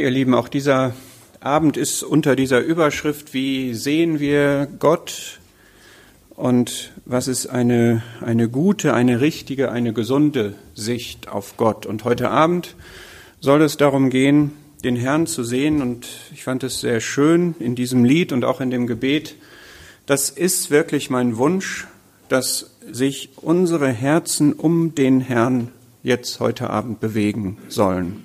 [0.00, 0.94] Ihr Lieben, auch dieser
[1.40, 5.38] Abend ist unter dieser Überschrift, wie sehen wir Gott
[6.30, 11.86] und was ist eine, eine gute, eine richtige, eine gesunde Sicht auf Gott.
[11.86, 12.74] Und heute Abend
[13.40, 14.52] soll es darum gehen,
[14.84, 15.80] den Herrn zu sehen.
[15.80, 19.36] Und ich fand es sehr schön in diesem Lied und auch in dem Gebet.
[20.04, 21.86] Das ist wirklich mein Wunsch,
[22.28, 25.72] dass sich unsere Herzen um den Herrn
[26.02, 28.22] jetzt heute Abend bewegen sollen.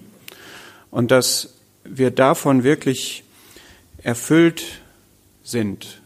[0.91, 3.23] Und dass wir davon wirklich
[4.03, 4.81] erfüllt
[5.43, 6.01] sind.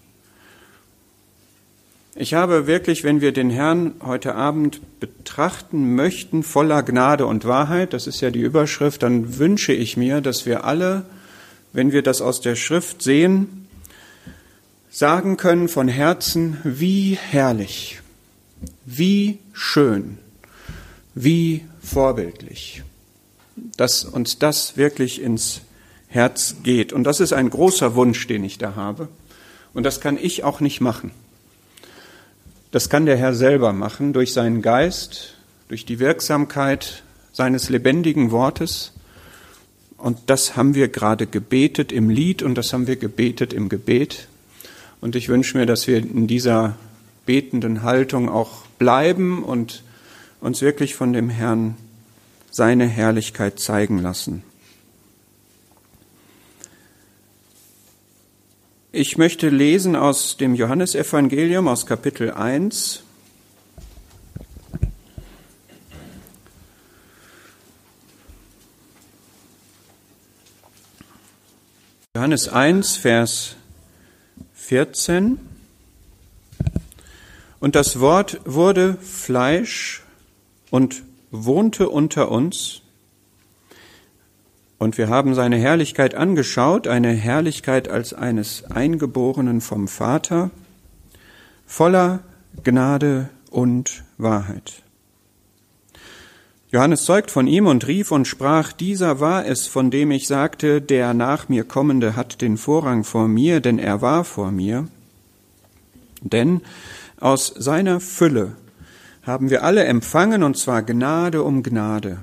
[2.18, 7.92] Ich habe wirklich, wenn wir den Herrn heute Abend betrachten möchten, voller Gnade und Wahrheit,
[7.92, 11.04] das ist ja die Überschrift, dann wünsche ich mir, dass wir alle,
[11.74, 13.68] wenn wir das aus der Schrift sehen,
[14.90, 18.00] sagen können von Herzen, wie herrlich,
[18.86, 20.18] wie schön,
[21.16, 22.82] wie vorbildlich,
[23.56, 25.62] dass uns das wirklich ins
[26.08, 26.94] Herz geht.
[26.94, 29.08] Und das ist ein großer Wunsch, den ich da habe.
[29.74, 31.12] Und das kann ich auch nicht machen.
[32.72, 35.36] Das kann der Herr selber machen durch seinen Geist,
[35.70, 38.94] durch die Wirksamkeit seines lebendigen Wortes.
[39.98, 44.28] Und das haben wir gerade gebetet im Lied und das haben wir gebetet im Gebet.
[45.02, 46.76] Und ich wünsche mir, dass wir in dieser
[47.26, 49.84] betenden Haltung auch bleiben und
[50.42, 51.76] uns wirklich von dem Herrn
[52.56, 54.42] seine Herrlichkeit zeigen lassen.
[58.94, 63.04] Ich möchte lesen aus dem Johannesevangelium aus Kapitel 1.
[72.16, 73.58] Johannes 1, Vers
[74.54, 75.40] 14.
[77.60, 80.04] Und das Wort wurde Fleisch
[80.72, 81.04] und
[81.44, 82.82] wohnte unter uns
[84.78, 90.52] und wir haben seine Herrlichkeit angeschaut, eine Herrlichkeit als eines Eingeborenen vom Vater,
[91.66, 92.20] voller
[92.64, 94.84] Gnade und Wahrheit.
[96.72, 100.82] Johannes zeugt von ihm und rief und sprach, dieser war es, von dem ich sagte,
[100.82, 104.88] der nach mir kommende hat den Vorrang vor mir, denn er war vor mir.
[106.22, 106.62] Denn
[107.20, 108.58] aus seiner Fülle
[109.26, 112.20] haben wir alle empfangen, und zwar Gnade um Gnade.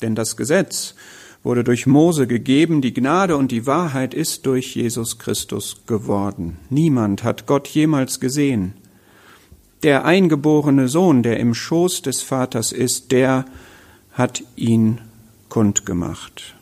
[0.00, 0.94] Denn das Gesetz
[1.42, 6.56] wurde durch Mose gegeben, die Gnade und die Wahrheit ist durch Jesus Christus geworden.
[6.70, 8.74] Niemand hat Gott jemals gesehen.
[9.82, 13.44] Der eingeborene Sohn, der im Schoß des Vaters ist, der
[14.12, 15.00] hat ihn
[15.48, 16.54] kundgemacht.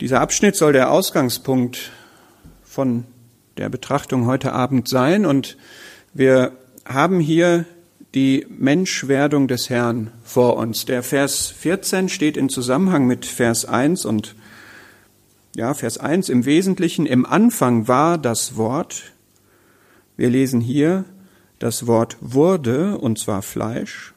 [0.00, 1.90] Dieser Abschnitt soll der Ausgangspunkt
[2.64, 3.04] von
[3.58, 5.58] der Betrachtung heute Abend sein und
[6.14, 6.52] wir
[6.88, 7.66] haben hier
[8.14, 10.86] die Menschwerdung des Herrn vor uns.
[10.86, 14.34] Der Vers 14 steht in Zusammenhang mit Vers 1 und
[15.54, 19.12] ja, Vers 1 im Wesentlichen, im Anfang war das Wort.
[20.16, 21.04] Wir lesen hier,
[21.58, 24.14] das Wort wurde, und zwar Fleisch.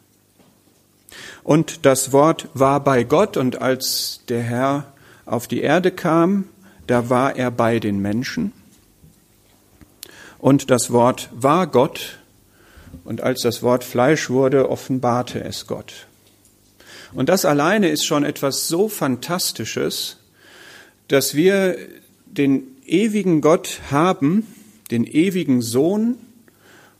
[1.43, 4.93] Und das Wort war bei Gott, und als der Herr
[5.25, 6.45] auf die Erde kam,
[6.87, 8.53] da war er bei den Menschen.
[10.37, 12.20] Und das Wort war Gott,
[13.03, 16.07] und als das Wort Fleisch wurde, offenbarte es Gott.
[17.13, 20.17] Und das alleine ist schon etwas so Fantastisches,
[21.07, 21.77] dass wir
[22.25, 24.47] den ewigen Gott haben,
[24.91, 26.17] den ewigen Sohn,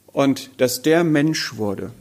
[0.08, 1.92] und dass der Mensch wurde.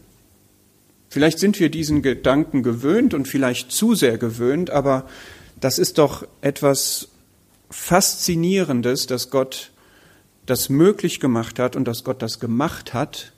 [1.08, 5.08] Vielleicht sind wir diesen Gedanken gewöhnt und vielleicht zu sehr gewöhnt, aber
[5.60, 7.08] das ist doch etwas
[7.70, 9.70] Faszinierendes, dass Gott
[10.46, 13.32] das möglich gemacht hat und dass Gott das gemacht hat,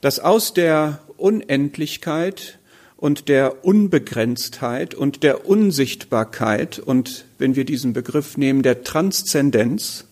[0.00, 2.58] dass aus der Unendlichkeit
[2.96, 10.04] und der Unbegrenztheit und der Unsichtbarkeit und wenn wir diesen Begriff nehmen, der Transzendenz,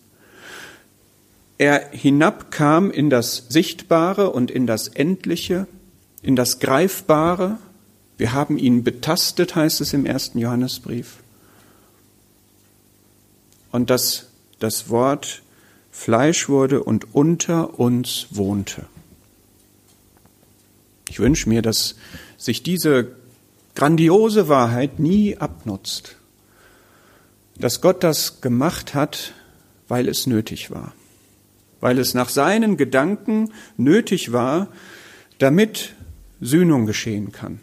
[1.57, 5.67] er hinabkam in das Sichtbare und in das Endliche,
[6.21, 7.57] in das Greifbare.
[8.17, 11.17] Wir haben ihn betastet, heißt es im ersten Johannesbrief.
[13.71, 14.27] Und dass
[14.59, 15.41] das Wort
[15.91, 18.85] Fleisch wurde und unter uns wohnte.
[21.09, 21.95] Ich wünsche mir, dass
[22.37, 23.15] sich diese
[23.75, 26.15] grandiose Wahrheit nie abnutzt,
[27.57, 29.33] dass Gott das gemacht hat,
[29.87, 30.93] weil es nötig war,
[31.79, 34.67] weil es nach seinen Gedanken nötig war,
[35.37, 35.93] damit
[36.41, 37.59] Sühnung geschehen kann,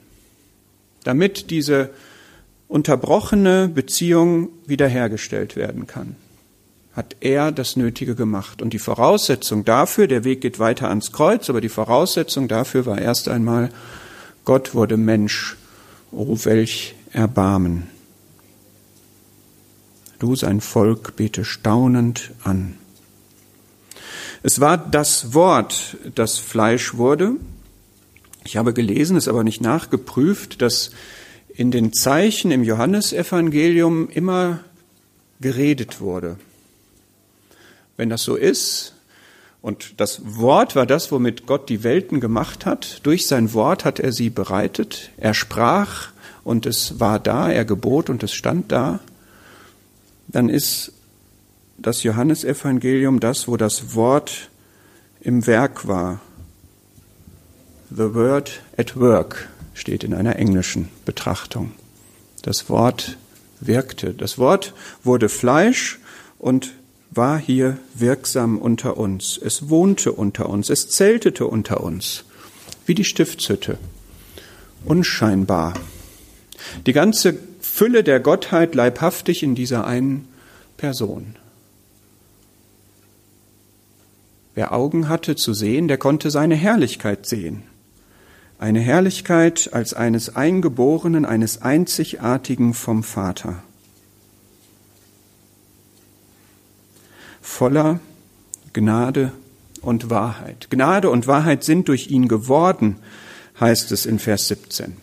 [1.05, 1.91] damit diese
[2.69, 6.17] unterbrochene Beziehung wiederhergestellt werden kann
[6.95, 8.63] hat er das Nötige gemacht.
[8.63, 12.99] Und die Voraussetzung dafür, der Weg geht weiter ans Kreuz, aber die Voraussetzung dafür war
[12.99, 13.71] erst einmal,
[14.45, 15.57] Gott wurde Mensch.
[16.13, 17.89] Oh, welch Erbarmen.
[20.19, 22.75] Du sein Volk bete staunend an.
[24.43, 27.33] Es war das Wort, das Fleisch wurde.
[28.45, 30.91] Ich habe gelesen, es aber nicht nachgeprüft, dass
[31.49, 34.61] in den Zeichen im Johannesevangelium immer
[35.41, 36.37] geredet wurde.
[37.97, 38.95] Wenn das so ist,
[39.65, 43.99] und das Wort war das, womit Gott die Welten gemacht hat, durch sein Wort hat
[43.99, 46.09] er sie bereitet, er sprach
[46.45, 49.01] und es war da, er gebot und es stand da,
[50.29, 50.93] dann ist
[51.79, 54.51] das Johannesevangelium das, wo das Wort
[55.23, 56.21] im Werk war.
[57.91, 61.73] The word at work steht in einer englischen Betrachtung.
[62.43, 63.17] Das Wort
[63.61, 64.13] wirkte.
[64.13, 65.99] Das Wort wurde Fleisch
[66.39, 66.73] und
[67.15, 69.39] war hier wirksam unter uns.
[69.39, 70.71] Es wohnte unter uns.
[70.71, 72.25] Es zeltete unter uns.
[72.87, 73.79] Wie die Stiftshütte.
[74.85, 75.75] Unscheinbar.
[76.87, 80.29] Die ganze Fülle der Gottheit leibhaftig in dieser einen
[80.77, 81.37] Person.
[84.55, 87.65] Wer Augen hatte zu sehen, der konnte seine Herrlichkeit sehen
[88.59, 93.63] eine Herrlichkeit als eines Eingeborenen, eines Einzigartigen vom Vater.
[97.45, 98.01] Voller
[98.73, 99.31] Gnade
[99.83, 100.69] und Wahrheit.
[100.71, 102.97] Gnade und Wahrheit sind durch ihn geworden,
[103.61, 104.97] heißt es in Vers 17.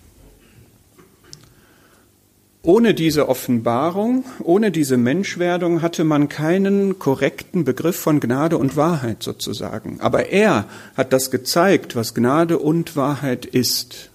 [2.64, 9.24] Ohne diese Offenbarung, ohne diese Menschwerdung hatte man keinen korrekten Begriff von Gnade und Wahrheit
[9.24, 10.02] sozusagen.
[10.02, 10.66] Aber er
[10.98, 14.11] hat das gezeigt, was Gnade und Wahrheit ist.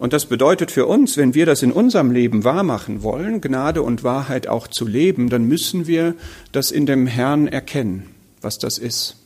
[0.00, 4.02] Und das bedeutet für uns, wenn wir das in unserem Leben wahrmachen wollen, Gnade und
[4.02, 6.14] Wahrheit auch zu leben, dann müssen wir
[6.52, 8.06] das in dem Herrn erkennen,
[8.40, 9.16] was das ist.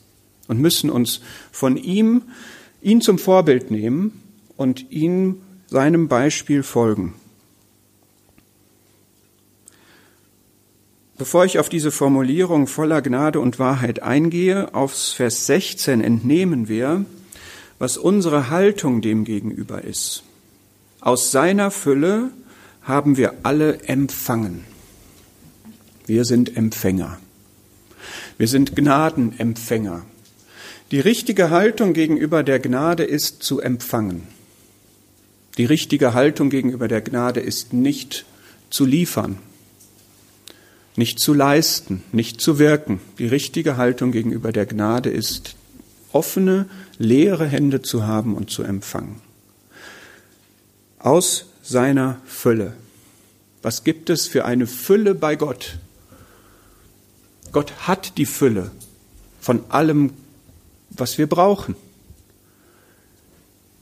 [0.49, 2.23] Und müssen uns von ihm,
[2.81, 4.21] ihn zum Vorbild nehmen
[4.57, 5.37] und ihm
[5.67, 7.13] seinem Beispiel folgen.
[11.17, 17.05] Bevor ich auf diese Formulierung voller Gnade und Wahrheit eingehe, aufs Vers 16 entnehmen wir,
[17.79, 20.25] was unsere Haltung dem gegenüber ist.
[21.05, 22.31] Aus seiner Fülle
[22.81, 24.65] haben wir alle empfangen.
[26.07, 27.19] Wir sind Empfänger.
[28.39, 30.03] Wir sind Gnadenempfänger.
[30.89, 34.23] Die richtige Haltung gegenüber der Gnade ist zu empfangen.
[35.59, 38.25] Die richtige Haltung gegenüber der Gnade ist nicht
[38.71, 39.37] zu liefern,
[40.95, 42.99] nicht zu leisten, nicht zu wirken.
[43.19, 45.55] Die richtige Haltung gegenüber der Gnade ist,
[46.11, 46.65] offene,
[46.97, 49.21] leere Hände zu haben und zu empfangen.
[51.05, 52.73] Aus seiner Fülle.
[53.61, 55.77] Was gibt es für eine Fülle bei Gott?
[57.51, 58.71] Gott hat die Fülle
[59.39, 60.13] von allem,
[60.89, 61.75] was wir brauchen.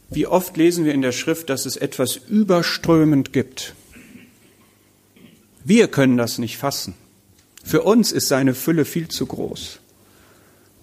[0.09, 3.73] Wie oft lesen wir in der Schrift, dass es etwas überströmend gibt.
[5.63, 6.93] Wir können das nicht fassen.
[7.63, 9.79] Für uns ist seine Fülle viel zu groß.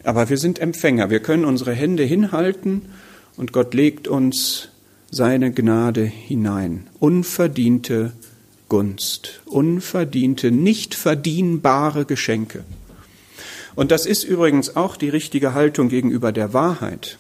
[0.05, 1.11] Aber wir sind Empfänger.
[1.11, 2.87] Wir können unsere Hände hinhalten
[3.37, 4.70] und Gott legt uns
[5.11, 6.87] seine Gnade hinein.
[6.99, 8.13] Unverdiente
[8.69, 12.65] Gunst, unverdiente, nicht verdienbare Geschenke.
[13.75, 17.19] Und das ist übrigens auch die richtige Haltung gegenüber der Wahrheit.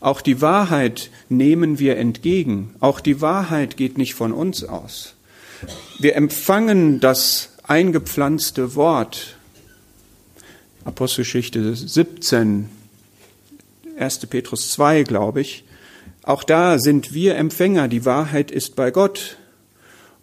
[0.00, 2.74] Auch die Wahrheit nehmen wir entgegen.
[2.80, 5.14] Auch die Wahrheit geht nicht von uns aus.
[5.98, 9.36] Wir empfangen das eingepflanzte Wort.
[10.84, 12.68] Apostelgeschichte 17,
[13.98, 14.18] 1.
[14.26, 15.65] Petrus 2, glaube ich.
[16.26, 17.86] Auch da sind wir Empfänger.
[17.86, 19.38] Die Wahrheit ist bei Gott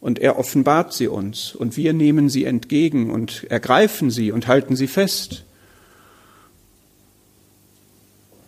[0.02, 4.76] und er offenbart sie uns und wir nehmen sie entgegen und ergreifen sie und halten
[4.76, 5.46] sie fest.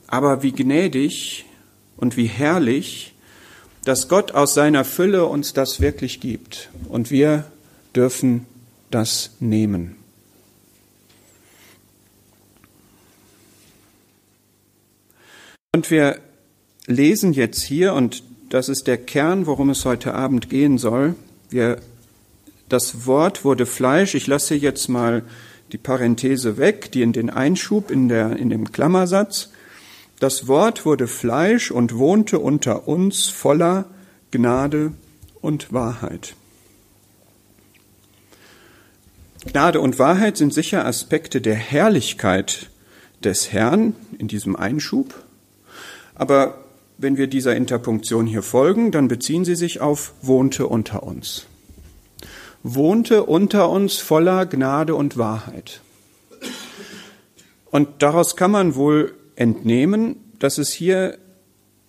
[0.08, 1.46] Aber wie gnädig
[1.96, 3.14] und wie herrlich,
[3.86, 7.46] dass Gott aus seiner Fülle uns das wirklich gibt und wir
[7.96, 8.46] dürfen
[8.92, 9.96] das nehmen.
[15.72, 16.20] Und wir
[16.88, 21.16] lesen jetzt hier, und das ist der Kern, worum es heute Abend gehen soll.
[21.50, 21.80] Wir,
[22.70, 24.16] das Wort wurde Fleisch.
[24.16, 25.24] Ich lasse jetzt mal
[25.72, 29.50] die Parenthese weg, die in den Einschub in, der, in dem Klammersatz.
[30.20, 33.86] Das Wort wurde Fleisch und wohnte unter uns voller
[34.32, 34.94] Gnade
[35.42, 36.36] und Wahrheit.
[39.46, 42.70] Gnade und Wahrheit sind sicher Aspekte der Herrlichkeit
[43.24, 45.14] des Herrn in diesem Einschub.
[46.16, 46.65] Aber
[46.98, 51.46] wenn wir dieser Interpunktion hier folgen, dann beziehen sie sich auf wohnte unter uns.
[52.64, 55.82] Wohnte unter uns voller Gnade und Wahrheit.
[57.70, 61.18] Und daraus kann man wohl entnehmen, dass es hier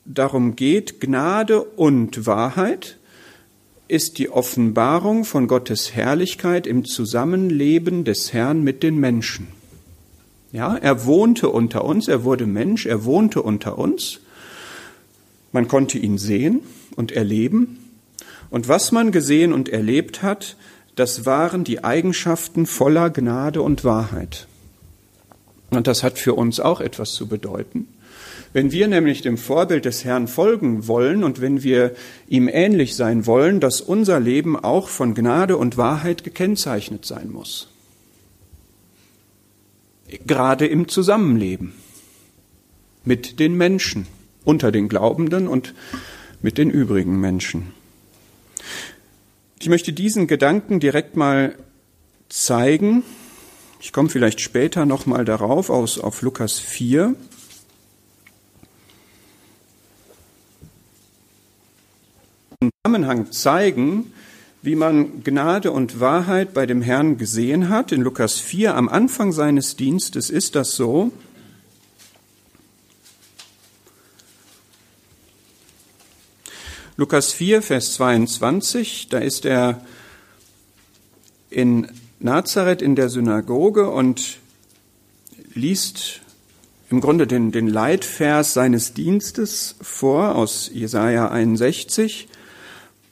[0.05, 2.99] darum geht, Gnade und Wahrheit
[3.89, 9.49] ist die Offenbarung von Gottes Herrlichkeit im Zusammenleben des Herrn mit den Menschen.
[10.53, 14.21] Ja, er wohnte unter uns, er wurde Mensch, er wohnte unter uns.
[15.57, 16.61] Man konnte ihn sehen
[16.97, 17.79] und erleben.
[18.51, 20.55] Und was man gesehen und erlebt hat,
[20.97, 24.49] das waren die Eigenschaften voller Gnade und Wahrheit.
[25.71, 27.89] Und das hat für uns auch etwas zu bedeuten.
[28.53, 31.95] Wenn wir nämlich dem Vorbild des Herrn folgen wollen und wenn wir
[32.29, 37.69] ihm ähnlich sein wollen, dass unser Leben auch von Gnade und Wahrheit gekennzeichnet sein muss.
[40.27, 41.73] Gerade im Zusammenleben
[43.07, 44.07] mit den Menschen,
[44.47, 45.75] unter den Glaubenden und
[46.41, 47.75] mit den übrigen Menschen.
[49.61, 51.57] Ich möchte diesen Gedanken direkt mal
[52.29, 53.03] zeigen.
[53.81, 57.15] Ich komme vielleicht später noch mal darauf aus auf Lukas 4.
[62.61, 64.13] Im Zusammenhang zeigen,
[64.63, 67.91] wie man Gnade und Wahrheit bei dem Herrn gesehen hat.
[67.91, 71.11] In Lukas 4 am Anfang seines Dienstes ist das so.
[76.99, 79.83] Lukas 4, Vers 22, da ist er
[81.51, 81.89] in
[82.21, 84.39] Nazareth in der Synagoge und
[85.53, 86.23] liest
[86.89, 92.29] im Grunde den, den Leitvers seines Dienstes vor aus Jesaja 61.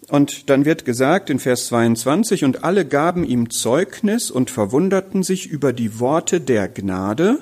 [0.08, 5.46] Und dann wird gesagt in Vers 22, und alle gaben ihm Zeugnis und verwunderten sich
[5.46, 7.38] über die Worte der Gnade,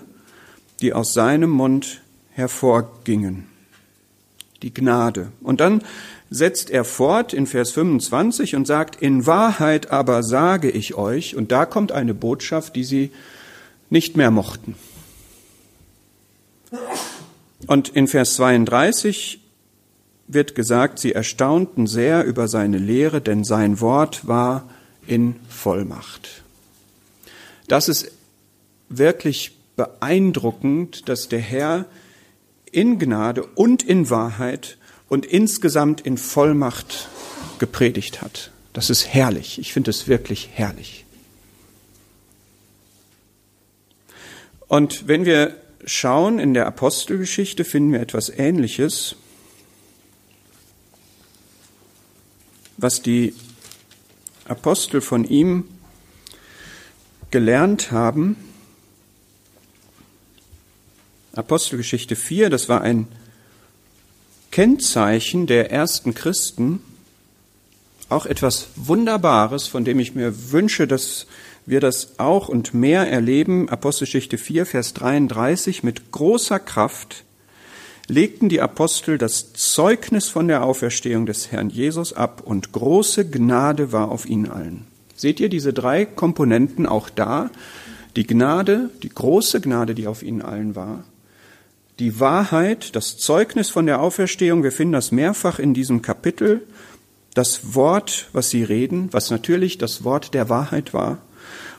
[0.81, 3.47] die aus seinem Mund hervorgingen.
[4.63, 5.31] Die Gnade.
[5.41, 5.83] Und dann
[6.33, 11.53] setzt er fort in Vers 25 und sagt, in Wahrheit aber sage ich euch, und
[11.53, 13.11] da kommt eine Botschaft, die sie
[13.91, 14.75] nicht mehr mochten.
[17.67, 19.41] Und in Vers 32
[20.27, 24.69] wird gesagt, sie erstaunten sehr über seine Lehre, denn sein Wort war
[25.07, 26.43] in Vollmacht.
[27.69, 28.11] Das ist
[28.89, 31.85] wirklich beeindruckend, dass der Herr
[32.71, 34.79] in Gnade und in Wahrheit
[35.13, 37.07] und insgesamt in Vollmacht
[37.59, 38.51] gepredigt hat.
[38.73, 39.59] Das ist herrlich.
[39.59, 41.05] Ich finde es wirklich herrlich.
[44.69, 45.55] Und wenn wir
[45.85, 49.17] schauen in der Apostelgeschichte, finden wir etwas Ähnliches,
[52.79, 53.35] was die
[54.49, 55.69] Apostel von ihm
[57.31, 58.35] gelernt haben.
[61.35, 63.09] Apostelgeschichte 4, das war ein
[64.53, 66.81] Kennzeichen der ersten Christen
[68.11, 71.27] auch etwas Wunderbares, von dem ich mir wünsche, dass
[71.65, 73.71] wir das auch und mehr erleben.
[73.71, 75.83] Apostelgeschichte 4, Vers 33.
[75.83, 77.25] Mit großer Kraft
[78.09, 83.91] legten die Apostel das Zeugnis von der Auferstehung des Herrn Jesus ab und große Gnade
[83.91, 84.87] war auf ihnen allen.
[85.17, 87.51] Seht ihr diese drei Komponenten auch da?
[88.17, 91.05] Die Gnade, die große Gnade, die auf ihnen allen war,
[92.03, 96.67] die Wahrheit, das Zeugnis von der Auferstehung, wir finden das mehrfach in diesem Kapitel,
[97.33, 101.19] das Wort, was sie reden, was natürlich das Wort der Wahrheit war.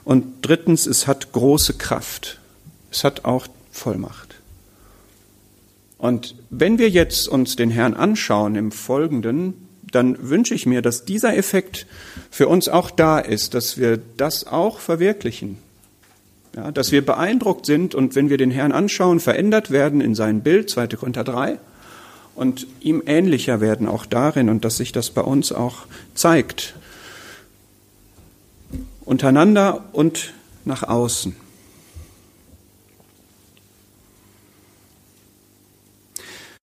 [0.06, 2.39] Und drittens, es hat große Kraft.
[2.89, 4.36] Es hat auch Vollmacht.
[5.98, 11.03] Und wenn wir jetzt uns den Herrn anschauen im Folgenden, dann wünsche ich mir, dass
[11.03, 11.86] dieser Effekt
[12.32, 15.58] für uns auch da ist, dass wir das auch verwirklichen,
[16.55, 20.41] ja, dass wir beeindruckt sind und wenn wir den Herrn anschauen, verändert werden in sein
[20.41, 20.88] Bild, 2.
[20.88, 21.60] Korinther 3,
[22.36, 26.75] und ihm ähnlicher werden auch darin und dass sich das bei uns auch zeigt.
[29.05, 30.33] Untereinander und
[30.65, 31.36] nach außen.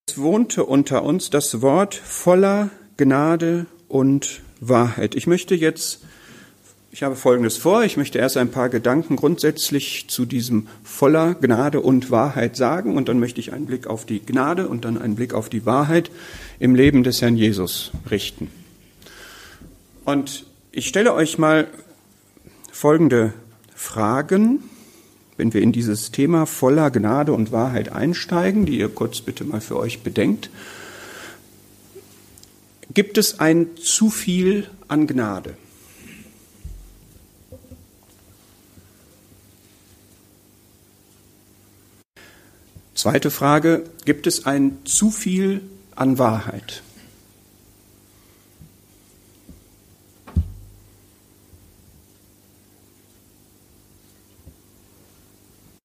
[0.09, 5.15] Es wohnte unter uns das Wort voller Gnade und Wahrheit.
[5.15, 6.01] Ich möchte jetzt
[6.93, 7.85] ich habe Folgendes vor.
[7.85, 13.09] Ich möchte erst ein paar Gedanken grundsätzlich zu diesem voller Gnade und Wahrheit sagen und
[13.09, 16.11] dann möchte ich einen Blick auf die Gnade und dann einen Blick auf die Wahrheit
[16.59, 18.51] im Leben des Herrn Jesus richten.
[20.05, 21.69] Und ich stelle euch mal
[22.73, 23.33] folgende
[23.77, 24.65] Fragen,
[25.37, 29.61] wenn wir in dieses Thema voller Gnade und Wahrheit einsteigen, die ihr kurz bitte mal
[29.61, 30.51] für euch bedenkt.
[32.93, 35.55] Gibt es ein zu viel an Gnade?
[43.01, 45.63] Zweite Frage, gibt es ein zu viel
[45.95, 46.83] an Wahrheit?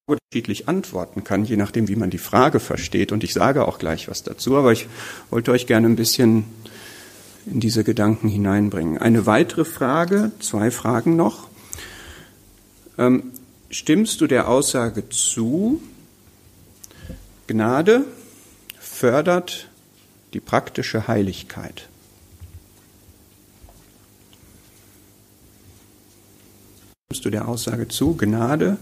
[0.04, 3.12] unterschiedlich antworten kann, je nachdem, wie man die Frage versteht.
[3.12, 4.86] Und ich sage auch gleich was dazu, aber ich
[5.30, 6.44] wollte euch gerne ein bisschen
[7.46, 8.98] in diese Gedanken hineinbringen.
[8.98, 11.48] Eine weitere Frage, zwei Fragen noch.
[12.98, 13.32] Ähm,
[13.70, 15.80] stimmst du der Aussage zu,
[17.46, 18.04] Gnade
[18.80, 19.68] fördert
[20.32, 21.88] die praktische Heiligkeit?
[27.06, 28.78] Stimmst du der Aussage zu, Gnade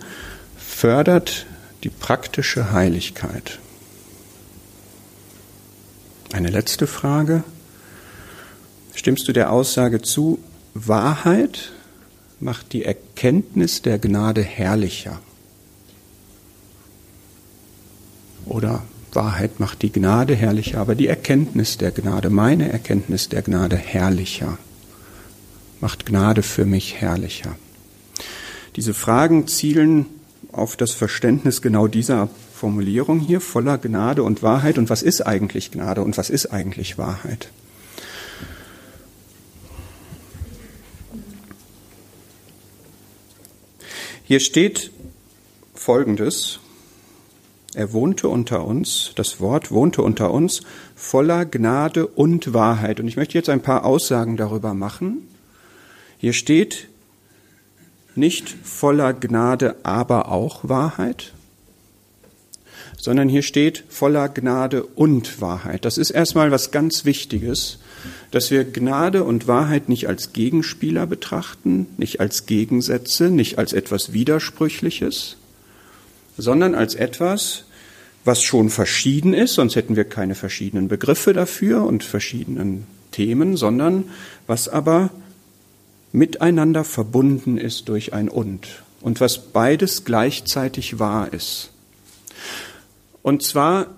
[0.56, 1.44] fördert
[1.82, 3.58] die praktische Heiligkeit?
[6.32, 7.44] Eine letzte Frage.
[8.94, 10.38] Stimmst du der Aussage zu,
[10.72, 11.72] Wahrheit
[12.40, 15.20] macht die Erkenntnis der Gnade herrlicher?
[18.46, 18.82] Oder
[19.12, 24.58] Wahrheit macht die Gnade herrlicher, aber die Erkenntnis der Gnade, meine Erkenntnis der Gnade herrlicher,
[25.80, 27.56] macht Gnade für mich herrlicher.
[28.76, 30.06] Diese Fragen zielen
[30.50, 34.78] auf das Verständnis genau dieser Formulierung hier, voller Gnade und Wahrheit.
[34.78, 37.50] Und was ist eigentlich Gnade und was ist eigentlich Wahrheit?
[44.24, 44.90] Hier steht
[45.74, 46.60] Folgendes.
[47.74, 50.62] Er wohnte unter uns, das Wort wohnte unter uns,
[50.94, 53.00] voller Gnade und Wahrheit.
[53.00, 55.28] Und ich möchte jetzt ein paar Aussagen darüber machen.
[56.18, 56.88] Hier steht
[58.14, 61.32] nicht voller Gnade, aber auch Wahrheit
[63.04, 65.84] sondern hier steht voller Gnade und Wahrheit.
[65.84, 67.78] Das ist erstmal was ganz Wichtiges,
[68.30, 74.14] dass wir Gnade und Wahrheit nicht als Gegenspieler betrachten, nicht als Gegensätze, nicht als etwas
[74.14, 75.36] Widersprüchliches,
[76.36, 77.64] sondern als etwas,
[78.24, 84.04] was schon verschieden ist, sonst hätten wir keine verschiedenen Begriffe dafür und verschiedenen Themen, sondern
[84.46, 85.10] was aber
[86.12, 91.70] miteinander verbunden ist durch ein Und und was beides gleichzeitig wahr ist.
[93.22, 93.88] Und zwar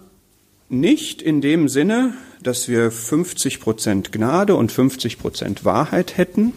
[0.68, 6.52] nicht in dem Sinne, dass wir 50 Prozent Gnade und 50 Prozent Wahrheit hätten,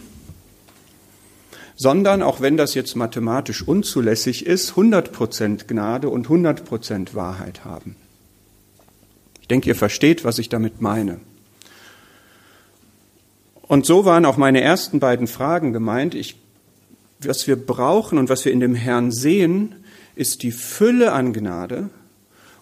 [1.80, 7.64] sondern, auch wenn das jetzt mathematisch unzulässig ist, 100 Prozent Gnade und 100 Prozent Wahrheit
[7.64, 7.96] haben.
[9.40, 11.20] Ich denke, ihr versteht, was ich damit meine.
[13.62, 16.14] Und so waren auch meine ersten beiden Fragen gemeint.
[16.14, 16.36] Ich,
[17.20, 19.74] was wir brauchen und was wir in dem Herrn sehen,
[20.16, 21.88] ist die Fülle an Gnade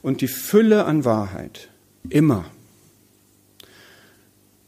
[0.00, 1.70] und die Fülle an Wahrheit.
[2.08, 2.44] Immer.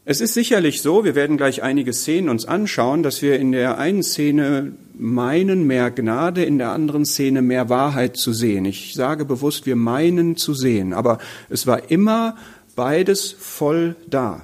[0.03, 3.77] Es ist sicherlich so, wir werden gleich einige Szenen uns anschauen, dass wir in der
[3.77, 8.65] einen Szene meinen, mehr Gnade, in der anderen Szene mehr Wahrheit zu sehen.
[8.65, 12.35] Ich sage bewusst, wir meinen zu sehen, aber es war immer
[12.75, 14.41] beides voll da.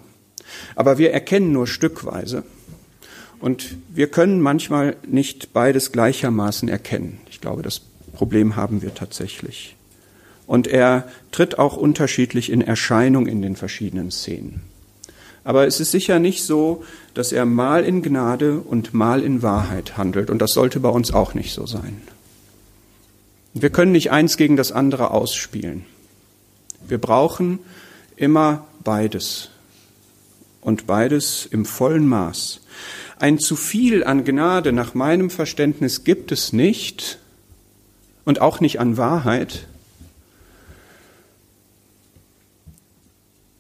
[0.75, 2.43] Aber wir erkennen nur stückweise
[3.39, 7.19] und wir können manchmal nicht beides gleichermaßen erkennen.
[7.31, 7.81] Ich glaube, das
[8.13, 9.75] Problem haben wir tatsächlich
[10.45, 14.61] und er tritt auch unterschiedlich in Erscheinung in den verschiedenen Szenen.
[15.47, 16.83] Aber es ist sicher nicht so,
[17.13, 20.29] dass er mal in Gnade und mal in Wahrheit handelt.
[20.29, 22.01] Und das sollte bei uns auch nicht so sein.
[23.53, 25.86] Wir können nicht eins gegen das andere ausspielen.
[26.86, 27.60] Wir brauchen
[28.17, 29.49] immer beides.
[30.60, 32.60] Und beides im vollen Maß.
[33.17, 37.19] Ein zu viel an Gnade nach meinem Verständnis gibt es nicht
[38.25, 39.65] und auch nicht an Wahrheit,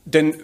[0.07, 0.35] Denn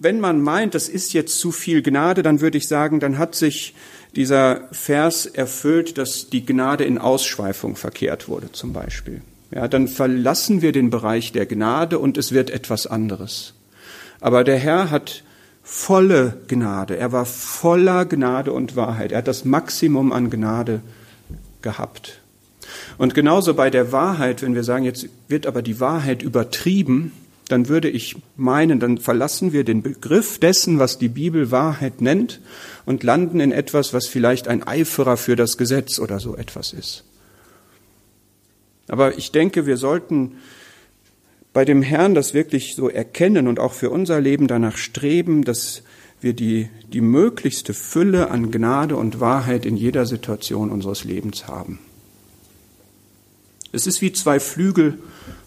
[0.00, 3.34] wenn man meint, das ist jetzt zu viel Gnade, dann würde ich sagen, dann hat
[3.34, 3.74] sich
[4.14, 9.22] dieser Vers erfüllt, dass die Gnade in Ausschweifung verkehrt wurde, zum Beispiel.
[9.50, 13.54] Ja, dann verlassen wir den Bereich der Gnade und es wird etwas anderes.
[14.20, 15.24] Aber der Herr hat
[15.62, 16.96] volle Gnade.
[16.96, 19.12] Er war voller Gnade und Wahrheit.
[19.12, 20.80] Er hat das Maximum an Gnade
[21.62, 22.20] gehabt.
[22.98, 27.12] Und genauso bei der Wahrheit, wenn wir sagen, jetzt wird aber die Wahrheit übertrieben,
[27.48, 32.40] dann würde ich meinen, dann verlassen wir den Begriff dessen, was die Bibel Wahrheit nennt,
[32.86, 37.04] und landen in etwas, was vielleicht ein Eiferer für das Gesetz oder so etwas ist.
[38.88, 40.36] Aber ich denke, wir sollten
[41.52, 45.82] bei dem Herrn das wirklich so erkennen und auch für unser Leben danach streben, dass
[46.20, 51.78] wir die, die möglichste Fülle an Gnade und Wahrheit in jeder Situation unseres Lebens haben.
[53.72, 54.98] Es ist wie zwei Flügel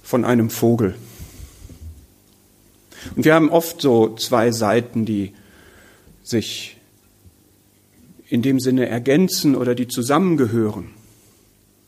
[0.03, 0.95] von einem Vogel.
[3.15, 5.33] Und wir haben oft so zwei Seiten, die
[6.23, 6.77] sich
[8.27, 10.91] in dem Sinne ergänzen oder die zusammengehören.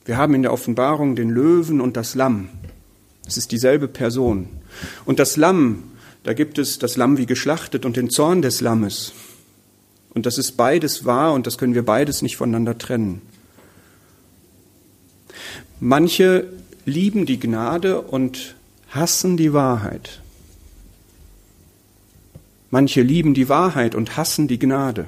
[0.05, 2.49] Wir haben in der Offenbarung den Löwen und das Lamm.
[3.25, 4.49] Es ist dieselbe Person.
[5.05, 5.83] Und das Lamm,
[6.23, 9.13] da gibt es das Lamm wie geschlachtet und den Zorn des Lammes.
[10.13, 13.21] Und das ist beides wahr und das können wir beides nicht voneinander trennen.
[15.79, 16.47] Manche
[16.85, 18.55] lieben die Gnade und
[18.89, 20.22] hassen die Wahrheit.
[22.73, 25.07] Manche lieben die Wahrheit und hassen die Gnade.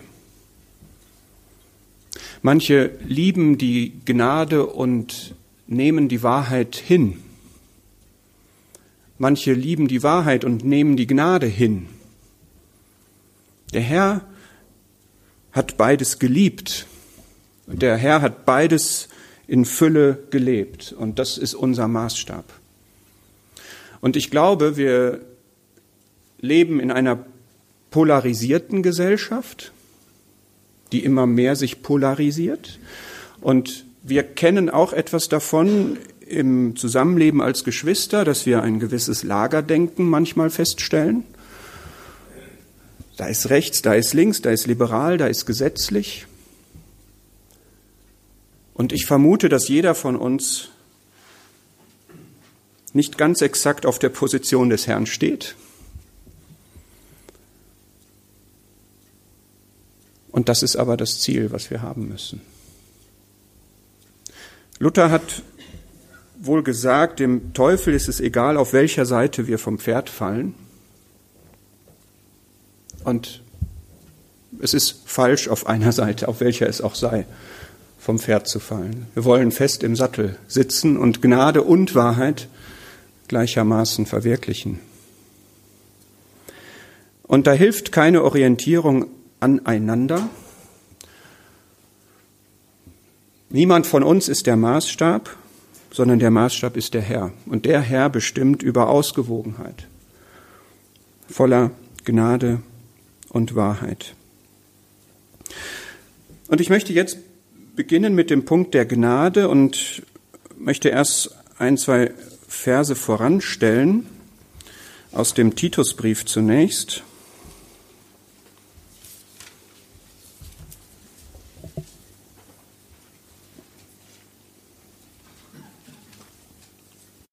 [2.44, 5.34] Manche lieben die Gnade und
[5.66, 7.24] nehmen die Wahrheit hin.
[9.18, 11.88] Manche lieben die Wahrheit und nehmen die Gnade hin.
[13.74, 14.22] Der Herr
[15.52, 16.86] hat beides geliebt.
[17.66, 19.10] Und der Herr hat beides
[19.48, 20.94] in Fülle gelebt.
[20.94, 22.46] Und das ist unser Maßstab.
[24.02, 25.26] Und ich glaube, wir
[26.40, 27.26] leben in einer
[27.96, 29.72] polarisierten Gesellschaft,
[30.92, 32.78] die immer mehr sich polarisiert.
[33.40, 40.10] Und wir kennen auch etwas davon im Zusammenleben als Geschwister, dass wir ein gewisses Lagerdenken
[40.10, 41.24] manchmal feststellen.
[43.16, 46.28] Da ist rechts, da ist links, da ist liberal, da ist gesetzlich.
[48.74, 50.68] Und ich vermute, dass jeder von uns
[52.92, 55.56] nicht ganz exakt auf der Position des Herrn steht.
[60.36, 62.42] Und das ist aber das Ziel, was wir haben müssen.
[64.80, 65.44] Luther hat
[66.38, 70.54] wohl gesagt, dem Teufel ist es egal, auf welcher Seite wir vom Pferd fallen.
[73.06, 73.42] Und
[74.60, 77.26] es ist falsch auf einer Seite, auf welcher es auch sei,
[77.98, 79.08] vom Pferd zu fallen.
[79.14, 82.50] Wir wollen fest im Sattel sitzen und Gnade und Wahrheit
[83.30, 84.82] gleichermaßen verwirklichen.
[87.24, 90.30] Und da hilft keine Orientierung aneinander.
[93.50, 95.30] Niemand von uns ist der Maßstab,
[95.92, 97.32] sondern der Maßstab ist der Herr.
[97.46, 99.88] Und der Herr bestimmt über Ausgewogenheit,
[101.30, 101.72] voller
[102.04, 102.62] Gnade
[103.30, 104.14] und Wahrheit.
[106.48, 107.18] Und ich möchte jetzt
[107.76, 110.04] beginnen mit dem Punkt der Gnade und
[110.58, 112.12] möchte erst ein, zwei
[112.48, 114.06] Verse voranstellen
[115.12, 117.04] aus dem Titusbrief zunächst.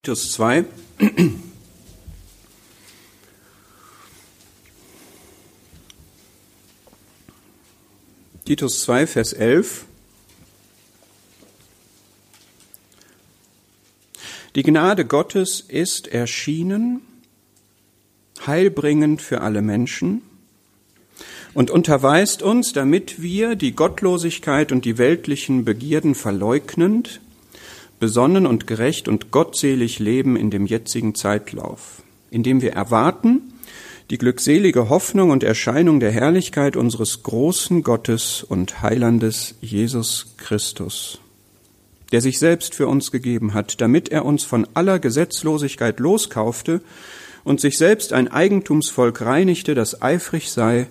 [0.05, 0.65] Titus 2.
[8.43, 9.85] Titus 2, Vers 11.
[14.55, 16.99] Die Gnade Gottes ist erschienen,
[18.45, 20.21] heilbringend für alle Menschen
[21.53, 27.21] und unterweist uns, damit wir die Gottlosigkeit und die weltlichen Begierden verleugnend
[28.03, 33.53] besonnen und gerecht und gottselig leben in dem jetzigen Zeitlauf, indem wir erwarten
[34.09, 41.19] die glückselige Hoffnung und Erscheinung der Herrlichkeit unseres großen Gottes und Heilandes Jesus Christus,
[42.11, 46.81] der sich selbst für uns gegeben hat, damit er uns von aller Gesetzlosigkeit loskaufte
[47.45, 50.87] und sich selbst ein Eigentumsvolk reinigte, das eifrig sei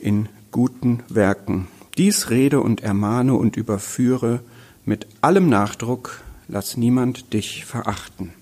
[0.00, 1.68] in guten Werken.
[1.96, 4.40] Dies rede und ermahne und überführe
[4.84, 8.32] mit allem Nachdruck lass niemand dich verachten.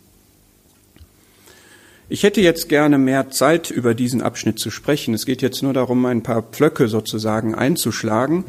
[2.09, 5.13] Ich hätte jetzt gerne mehr Zeit, über diesen Abschnitt zu sprechen.
[5.13, 8.45] Es geht jetzt nur darum, ein paar Pflöcke sozusagen einzuschlagen.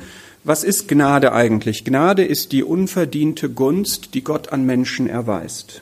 [0.46, 1.84] Was ist Gnade eigentlich?
[1.84, 5.82] Gnade ist die unverdiente Gunst, die Gott an Menschen erweist.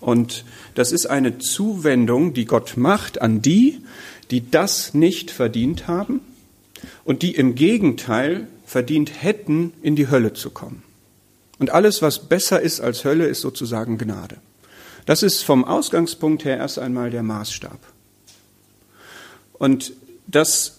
[0.00, 0.44] Und
[0.76, 3.80] das ist eine Zuwendung, die Gott macht an die,
[4.30, 6.20] die das nicht verdient haben
[7.04, 10.84] und die im Gegenteil verdient hätten, in die Hölle zu kommen.
[11.62, 14.38] Und alles, was besser ist als Hölle, ist sozusagen Gnade.
[15.06, 17.78] Das ist vom Ausgangspunkt her erst einmal der Maßstab.
[19.52, 19.92] Und
[20.26, 20.78] das,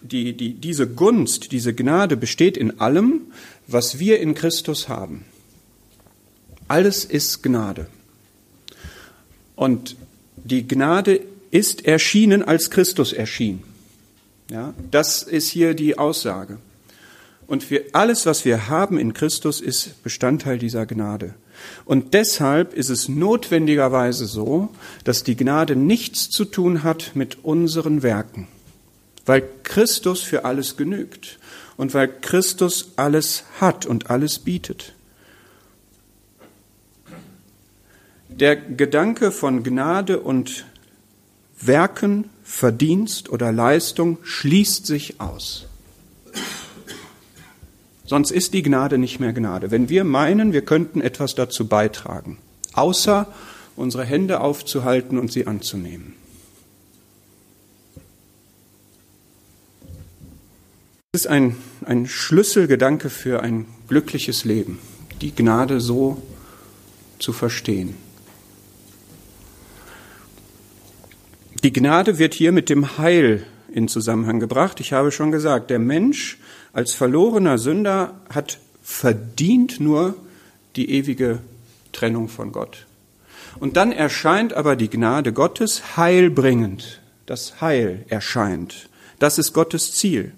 [0.00, 3.20] die, die, diese Gunst, diese Gnade besteht in allem,
[3.66, 5.26] was wir in Christus haben.
[6.68, 7.86] Alles ist Gnade.
[9.56, 9.96] Und
[10.36, 13.62] die Gnade ist erschienen, als Christus erschien.
[14.50, 16.56] Ja, das ist hier die Aussage.
[17.52, 21.34] Und wir, alles, was wir haben in Christus, ist Bestandteil dieser Gnade.
[21.84, 24.70] Und deshalb ist es notwendigerweise so,
[25.04, 28.48] dass die Gnade nichts zu tun hat mit unseren Werken,
[29.26, 31.38] weil Christus für alles genügt
[31.76, 34.94] und weil Christus alles hat und alles bietet.
[38.30, 40.64] Der Gedanke von Gnade und
[41.60, 45.66] Werken, Verdienst oder Leistung schließt sich aus.
[48.12, 49.70] Sonst ist die Gnade nicht mehr Gnade.
[49.70, 52.36] Wenn wir meinen, wir könnten etwas dazu beitragen,
[52.74, 53.26] außer
[53.74, 56.12] unsere Hände aufzuhalten und sie anzunehmen.
[61.12, 64.78] Das ist ein, ein Schlüsselgedanke für ein glückliches Leben,
[65.22, 66.20] die Gnade so
[67.18, 67.94] zu verstehen.
[71.64, 74.80] Die Gnade wird hier mit dem Heil in Zusammenhang gebracht.
[74.80, 76.38] Ich habe schon gesagt, der Mensch
[76.72, 80.14] als verlorener Sünder hat verdient nur
[80.76, 81.38] die ewige
[81.92, 82.86] Trennung von Gott.
[83.60, 87.00] Und dann erscheint aber die Gnade Gottes heilbringend.
[87.26, 88.88] Das Heil erscheint.
[89.18, 90.32] Das ist Gottes Ziel.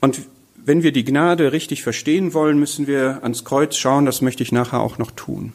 [0.00, 0.22] Und
[0.56, 4.06] wenn wir die Gnade richtig verstehen wollen, müssen wir ans Kreuz schauen.
[4.06, 5.52] Das möchte ich nachher auch noch tun.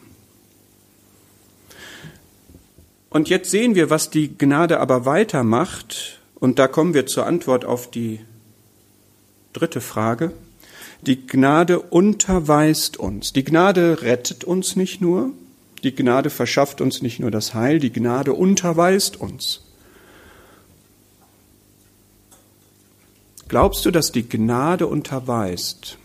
[3.15, 6.19] Und jetzt sehen wir, was die Gnade aber weitermacht.
[6.33, 8.19] Und da kommen wir zur Antwort auf die
[9.53, 10.33] dritte Frage.
[10.99, 13.31] Die Gnade unterweist uns.
[13.31, 15.31] Die Gnade rettet uns nicht nur,
[15.81, 19.61] die Gnade verschafft uns nicht nur das Heil, die Gnade unterweist uns.
[23.47, 25.97] Glaubst du, dass die Gnade unterweist?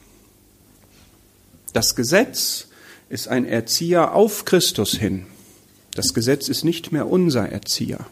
[1.72, 2.68] Das Gesetz
[3.08, 5.26] ist ein Erzieher auf Christus hin.
[5.94, 8.06] Das Gesetz ist nicht mehr unser Erzieher.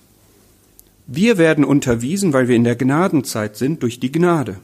[1.06, 4.58] Wir werden unterwiesen, weil wir in der Gnadenzeit sind, durch die Gnade.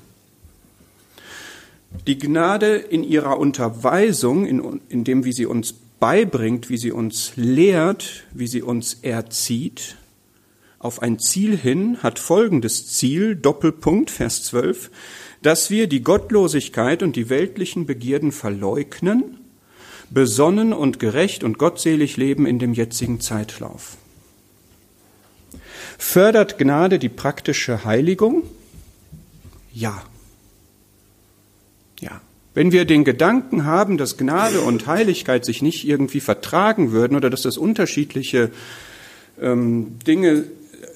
[2.06, 7.32] Die Gnade in ihrer Unterweisung, in, in dem, wie sie uns beibringt, wie sie uns
[7.36, 9.96] lehrt, wie sie uns erzieht,
[10.80, 14.90] auf ein Ziel hin, hat folgendes Ziel, Doppelpunkt, Vers 12,
[15.40, 19.38] dass wir die Gottlosigkeit und die weltlichen Begierden verleugnen
[20.14, 23.96] besonnen und gerecht und gottselig leben in dem jetzigen Zeitlauf.
[25.98, 28.42] Fördert Gnade die praktische Heiligung?
[29.72, 30.02] Ja.
[32.00, 32.20] Ja.
[32.54, 37.30] Wenn wir den Gedanken haben, dass Gnade und Heiligkeit sich nicht irgendwie vertragen würden oder
[37.30, 38.50] dass das unterschiedliche
[39.40, 40.44] ähm, Dinge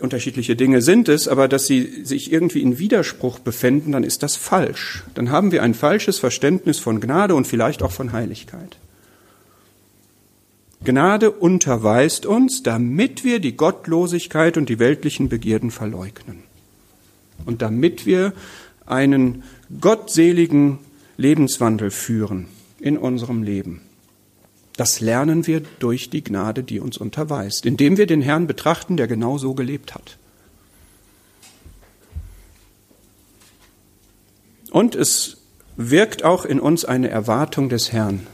[0.00, 4.36] unterschiedliche Dinge sind es, aber dass sie sich irgendwie in Widerspruch befänden, dann ist das
[4.36, 5.02] falsch.
[5.14, 8.76] Dann haben wir ein falsches Verständnis von Gnade und vielleicht auch von Heiligkeit.
[10.84, 16.42] Gnade unterweist uns, damit wir die Gottlosigkeit und die weltlichen Begierden verleugnen.
[17.46, 18.32] Und damit wir
[18.86, 19.42] einen
[19.80, 20.78] gottseligen
[21.16, 22.46] Lebenswandel führen
[22.80, 23.82] in unserem Leben.
[24.76, 29.08] Das lernen wir durch die Gnade, die uns unterweist, indem wir den Herrn betrachten, der
[29.08, 30.16] genau so gelebt hat.
[34.70, 35.38] Und es
[35.76, 38.26] wirkt auch in uns eine Erwartung des Herrn,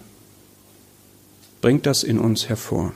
[1.64, 2.92] bringt das in uns hervor.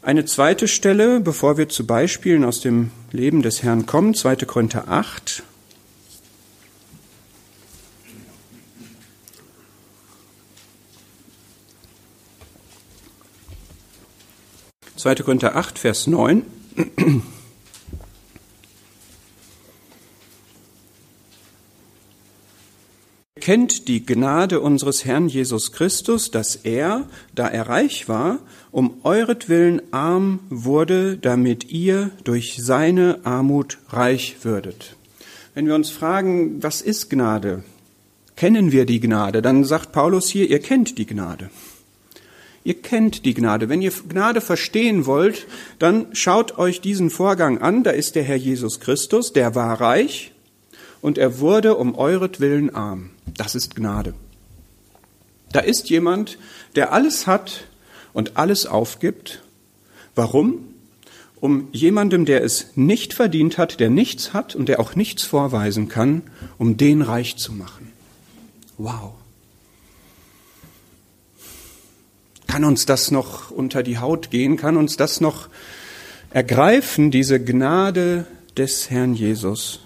[0.00, 4.36] Eine zweite Stelle, bevor wir zu Beispielen aus dem Leben des Herrn kommen, 2.
[4.46, 5.42] Korinther 8.
[14.96, 16.42] Zweite Korinther 8, Vers 9.
[23.40, 28.38] kennt die Gnade unseres Herrn Jesus Christus, dass er, da er reich war,
[28.70, 34.96] um euretwillen arm wurde, damit ihr durch seine Armut reich würdet.
[35.54, 37.64] Wenn wir uns fragen, was ist Gnade?
[38.36, 39.42] Kennen wir die Gnade?
[39.42, 41.50] Dann sagt Paulus hier, ihr kennt die Gnade.
[42.62, 43.68] Ihr kennt die Gnade.
[43.68, 45.46] Wenn ihr Gnade verstehen wollt,
[45.78, 47.82] dann schaut euch diesen Vorgang an.
[47.82, 50.32] Da ist der Herr Jesus Christus, der war reich
[51.00, 53.10] und er wurde um euretwillen arm.
[53.36, 54.14] Das ist Gnade.
[55.52, 56.38] Da ist jemand,
[56.76, 57.64] der alles hat
[58.12, 59.42] und alles aufgibt.
[60.14, 60.64] Warum?
[61.40, 65.88] Um jemandem, der es nicht verdient hat, der nichts hat und der auch nichts vorweisen
[65.88, 66.22] kann,
[66.58, 67.92] um den reich zu machen.
[68.76, 69.14] Wow.
[72.48, 74.56] Kann uns das noch unter die Haut gehen?
[74.56, 75.48] Kann uns das noch
[76.30, 79.80] ergreifen, diese Gnade des Herrn Jesus?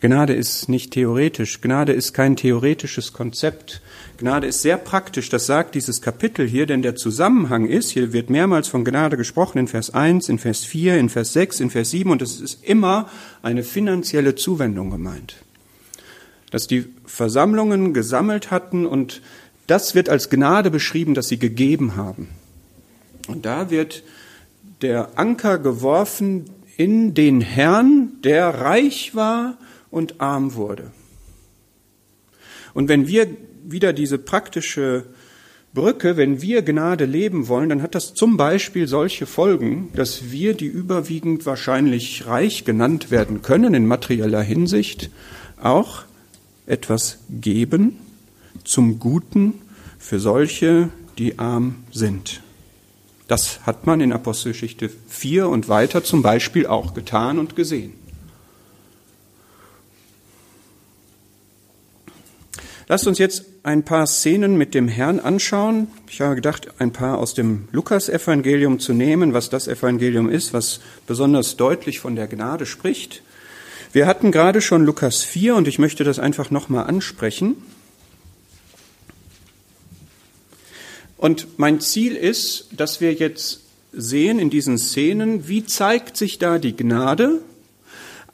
[0.00, 1.60] Gnade ist nicht theoretisch.
[1.60, 3.82] Gnade ist kein theoretisches Konzept.
[4.16, 5.28] Gnade ist sehr praktisch.
[5.28, 9.58] Das sagt dieses Kapitel hier, denn der Zusammenhang ist, hier wird mehrmals von Gnade gesprochen
[9.58, 12.64] in Vers 1, in Vers 4, in Vers 6, in Vers 7 und es ist
[12.64, 13.10] immer
[13.42, 15.36] eine finanzielle Zuwendung gemeint.
[16.50, 19.20] Dass die Versammlungen gesammelt hatten und
[19.66, 22.28] das wird als Gnade beschrieben, dass sie gegeben haben.
[23.28, 24.02] Und da wird
[24.80, 26.46] der Anker geworfen
[26.78, 29.58] in den Herrn, der reich war
[29.90, 30.90] und arm wurde.
[32.74, 33.26] Und wenn wir
[33.64, 35.04] wieder diese praktische
[35.72, 40.54] Brücke, wenn wir Gnade leben wollen, dann hat das zum Beispiel solche Folgen, dass wir,
[40.54, 45.10] die überwiegend wahrscheinlich reich genannt werden können in materieller Hinsicht,
[45.62, 46.02] auch
[46.66, 47.98] etwas geben
[48.64, 49.54] zum Guten
[49.98, 52.42] für solche, die arm sind.
[53.28, 57.92] Das hat man in Apostelgeschichte 4 und weiter zum Beispiel auch getan und gesehen.
[62.90, 65.86] Lasst uns jetzt ein paar Szenen mit dem Herrn anschauen.
[66.10, 70.80] Ich habe gedacht, ein paar aus dem Lukas-Evangelium zu nehmen, was das Evangelium ist, was
[71.06, 73.22] besonders deutlich von der Gnade spricht.
[73.92, 77.62] Wir hatten gerade schon Lukas 4 und ich möchte das einfach nochmal ansprechen.
[81.16, 83.60] Und mein Ziel ist, dass wir jetzt
[83.92, 87.40] sehen in diesen Szenen, wie zeigt sich da die Gnade,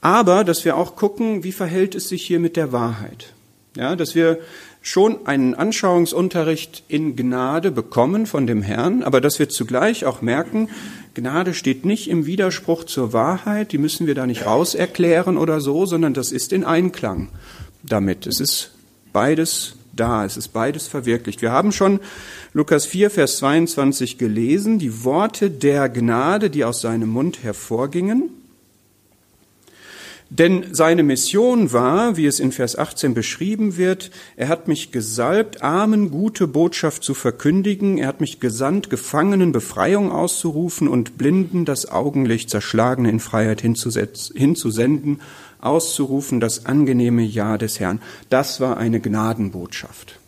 [0.01, 3.36] aber dass wir auch gucken, wie verhält es sich hier mit der Wahrheit.
[3.77, 4.39] Ja, dass wir
[4.81, 10.71] schon einen Anschauungsunterricht in Gnade bekommen von dem Herrn, aber dass wir zugleich auch merken,
[11.15, 15.85] Gnade steht nicht im Widerspruch zur Wahrheit, die müssen wir da nicht rauserklären oder so,
[15.85, 17.29] sondern das ist in Einklang
[17.83, 18.27] damit.
[18.27, 18.71] Es ist
[19.13, 21.43] beides da, es ist beides verwirklicht.
[21.43, 22.01] Wir haben schon
[22.53, 28.31] Lukas 4, Vers 22 gelesen, die Worte der Gnade, die aus seinem Mund hervorgingen.
[30.29, 35.63] Denn seine Mission war, wie es in Vers 18 beschrieben wird, er hat mich gesalbt,
[35.63, 41.89] Armen gute Botschaft zu verkündigen, er hat mich gesandt, Gefangenen Befreiung auszurufen und Blinden das
[41.89, 45.21] Augenlicht, Zerschlagene in Freiheit hinzusenden,
[45.61, 48.01] auszurufen das angenehme Ja des Herrn.
[48.29, 50.19] Das war eine Gnadenbotschaft.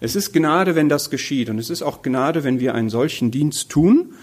[0.00, 3.30] Es ist Gnade, wenn das geschieht, und es ist auch Gnade, wenn wir einen solchen
[3.30, 4.14] Dienst tun,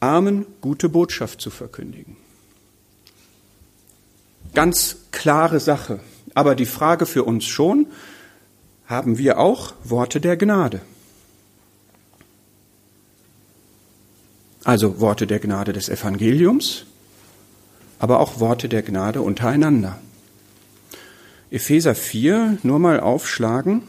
[0.00, 2.16] Armen gute Botschaft zu verkündigen.
[4.54, 6.00] Ganz klare Sache.
[6.34, 7.86] Aber die Frage für uns schon,
[8.86, 10.80] haben wir auch Worte der Gnade?
[14.64, 16.84] Also Worte der Gnade des Evangeliums,
[17.98, 19.98] aber auch Worte der Gnade untereinander.
[21.50, 23.82] Epheser 4, nur mal aufschlagen.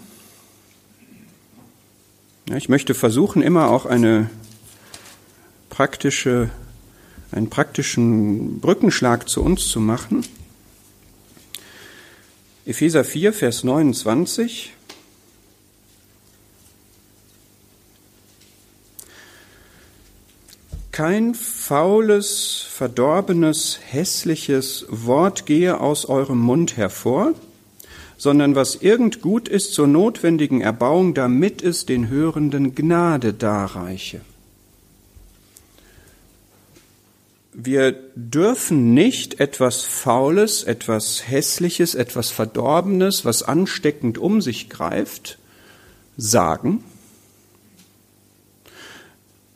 [2.55, 4.29] Ich möchte versuchen, immer auch eine
[5.69, 6.49] praktische,
[7.31, 10.25] einen praktischen Brückenschlag zu uns zu machen.
[12.63, 14.73] Epheser 4, Vers 29.
[20.91, 27.33] Kein faules, verdorbenes, hässliches Wort gehe aus eurem Mund hervor,
[28.17, 34.21] sondern was irgend gut ist zur notwendigen Erbauung, damit es den Hörenden Gnade darreiche.
[37.53, 45.37] Wir dürfen nicht etwas Faules, etwas Hässliches, etwas Verdorbenes, was ansteckend um sich greift,
[46.17, 46.83] sagen.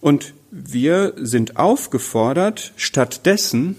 [0.01, 3.75] Und wir sind aufgefordert, stattdessen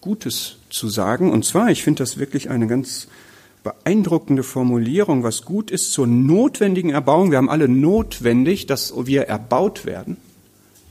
[0.00, 1.30] Gutes zu sagen.
[1.30, 3.08] Und zwar, ich finde das wirklich eine ganz
[3.62, 7.30] beeindruckende Formulierung, was gut ist zur notwendigen Erbauung.
[7.30, 10.16] Wir haben alle notwendig, dass wir erbaut werden.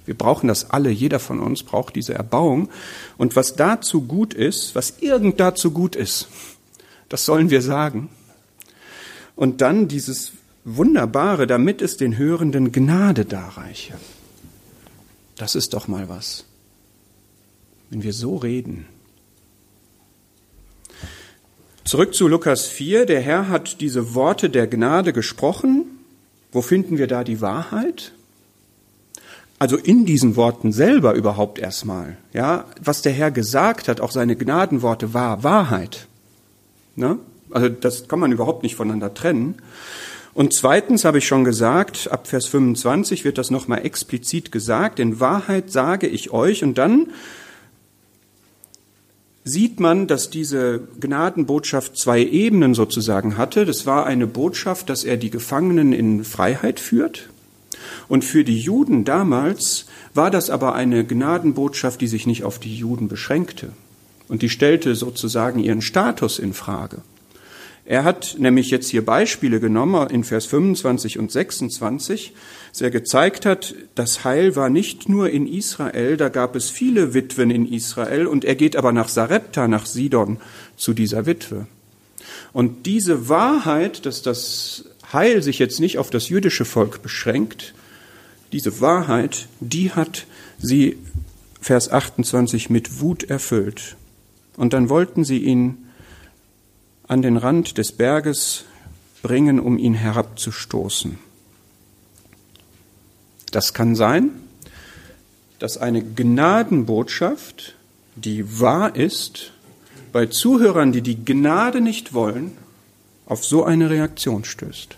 [0.09, 2.69] Wir brauchen das alle, jeder von uns braucht diese Erbauung.
[3.19, 6.29] Und was dazu gut ist, was irgend dazu gut ist,
[7.09, 8.09] das sollen wir sagen.
[9.35, 10.31] Und dann dieses
[10.65, 13.93] Wunderbare, damit es den Hörenden Gnade darreiche.
[15.37, 16.45] Das ist doch mal was.
[17.91, 18.87] Wenn wir so reden.
[21.83, 23.05] Zurück zu Lukas 4.
[23.05, 25.85] Der Herr hat diese Worte der Gnade gesprochen.
[26.51, 28.13] Wo finden wir da die Wahrheit?
[29.59, 34.37] Also in diesen Worten selber überhaupt erstmal, ja, was der Herr gesagt hat, auch seine
[34.37, 36.07] Gnadenworte war Wahrheit.
[36.95, 37.19] Ne?
[37.51, 39.55] Also das kann man überhaupt nicht voneinander trennen.
[40.33, 45.19] Und zweitens habe ich schon gesagt, ab Vers 25 wird das nochmal explizit gesagt, in
[45.19, 47.07] Wahrheit sage ich euch und dann
[49.43, 53.65] sieht man, dass diese Gnadenbotschaft zwei Ebenen sozusagen hatte.
[53.65, 57.29] Das war eine Botschaft, dass er die Gefangenen in Freiheit führt,
[58.07, 62.75] und für die Juden damals war das aber eine Gnadenbotschaft, die sich nicht auf die
[62.75, 63.71] Juden beschränkte.
[64.27, 67.01] Und die stellte sozusagen ihren Status in Frage.
[67.85, 72.33] Er hat nämlich jetzt hier Beispiele genommen in Vers 25 und 26,
[72.71, 77.15] dass er gezeigt hat, das Heil war nicht nur in Israel, da gab es viele
[77.15, 80.37] Witwen in Israel und er geht aber nach Sarepta, nach Sidon
[80.77, 81.65] zu dieser Witwe.
[82.53, 87.73] Und diese Wahrheit, dass das Heil sich jetzt nicht auf das jüdische Volk beschränkt,
[88.51, 90.25] diese Wahrheit, die hat
[90.57, 90.97] sie,
[91.61, 93.95] Vers 28, mit Wut erfüllt.
[94.55, 95.89] Und dann wollten sie ihn
[97.07, 98.65] an den Rand des Berges
[99.21, 101.17] bringen, um ihn herabzustoßen.
[103.51, 104.31] Das kann sein,
[105.57, 107.75] dass eine Gnadenbotschaft,
[108.15, 109.51] die wahr ist,
[110.11, 112.51] bei Zuhörern, die die Gnade nicht wollen,
[113.29, 114.97] auf so eine Reaktion stößt.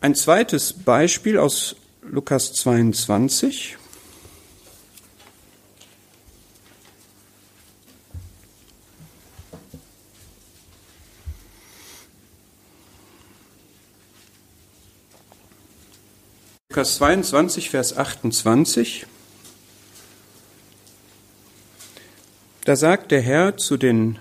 [0.00, 3.76] Ein zweites Beispiel aus Lukas 22.
[16.68, 19.06] Lukas 22, Vers 28.
[22.64, 24.18] Da sagt der Herr zu den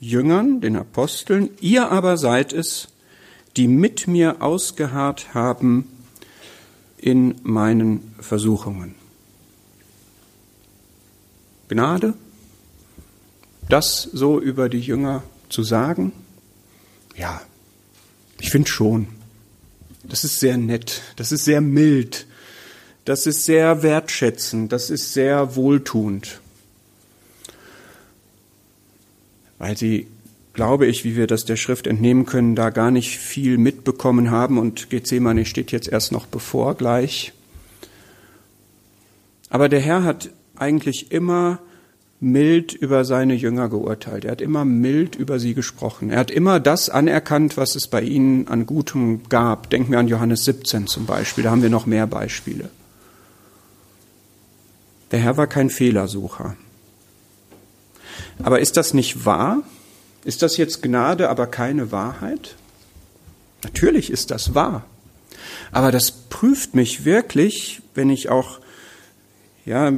[0.00, 2.88] Jüngern, den Aposteln, ihr aber seid es,
[3.56, 5.88] die mit mir ausgeharrt haben
[6.96, 8.94] in meinen Versuchungen.
[11.68, 12.14] Gnade,
[13.68, 16.12] das so über die Jünger zu sagen?
[17.16, 17.42] Ja,
[18.40, 19.08] ich finde schon.
[20.04, 22.26] Das ist sehr nett, das ist sehr mild,
[23.04, 26.40] das ist sehr wertschätzend, das ist sehr wohltuend.
[29.58, 30.06] Weil sie,
[30.52, 34.58] glaube ich, wie wir das der Schrift entnehmen können, da gar nicht viel mitbekommen haben
[34.58, 37.32] und Gethsemane steht jetzt erst noch bevor gleich.
[39.50, 41.58] Aber der Herr hat eigentlich immer
[42.20, 44.24] mild über seine Jünger geurteilt.
[44.24, 46.10] Er hat immer mild über sie gesprochen.
[46.10, 49.70] Er hat immer das anerkannt, was es bei ihnen an Gutem gab.
[49.70, 52.70] Denken wir an Johannes 17 zum Beispiel, da haben wir noch mehr Beispiele.
[55.10, 56.56] Der Herr war kein Fehlersucher.
[58.42, 59.62] Aber ist das nicht wahr?
[60.24, 62.56] Ist das jetzt Gnade, aber keine Wahrheit?
[63.62, 64.84] Natürlich ist das wahr.
[65.72, 68.60] Aber das prüft mich wirklich, wenn ich auch
[69.64, 69.92] ja,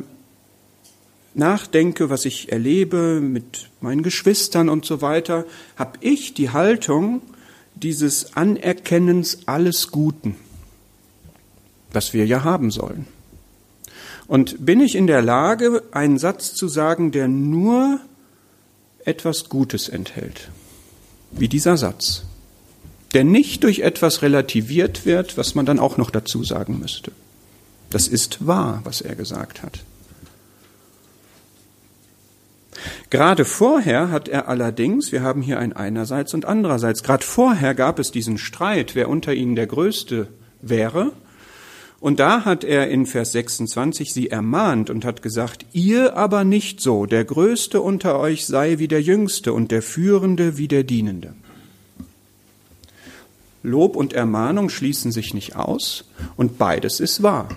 [1.34, 5.44] nachdenke, was ich erlebe mit meinen Geschwistern und so weiter,
[5.76, 7.22] habe ich die Haltung
[7.74, 10.36] dieses Anerkennens alles Guten,
[11.92, 13.06] was wir ja haben sollen.
[14.26, 18.00] Und bin ich in der Lage, einen Satz zu sagen, der nur
[19.11, 20.48] etwas Gutes enthält,
[21.32, 22.24] wie dieser Satz,
[23.12, 27.12] der nicht durch etwas relativiert wird, was man dann auch noch dazu sagen müsste.
[27.90, 29.80] Das ist wahr, was er gesagt hat.
[33.11, 37.98] Gerade vorher hat er allerdings, wir haben hier ein einerseits und andererseits, gerade vorher gab
[37.98, 40.28] es diesen Streit, wer unter ihnen der Größte
[40.62, 41.12] wäre.
[42.01, 46.80] Und da hat er in Vers 26 sie ermahnt und hat gesagt, ihr aber nicht
[46.80, 51.34] so, der Größte unter euch sei wie der Jüngste und der Führende wie der Dienende.
[53.62, 57.51] Lob und Ermahnung schließen sich nicht aus und beides ist wahr.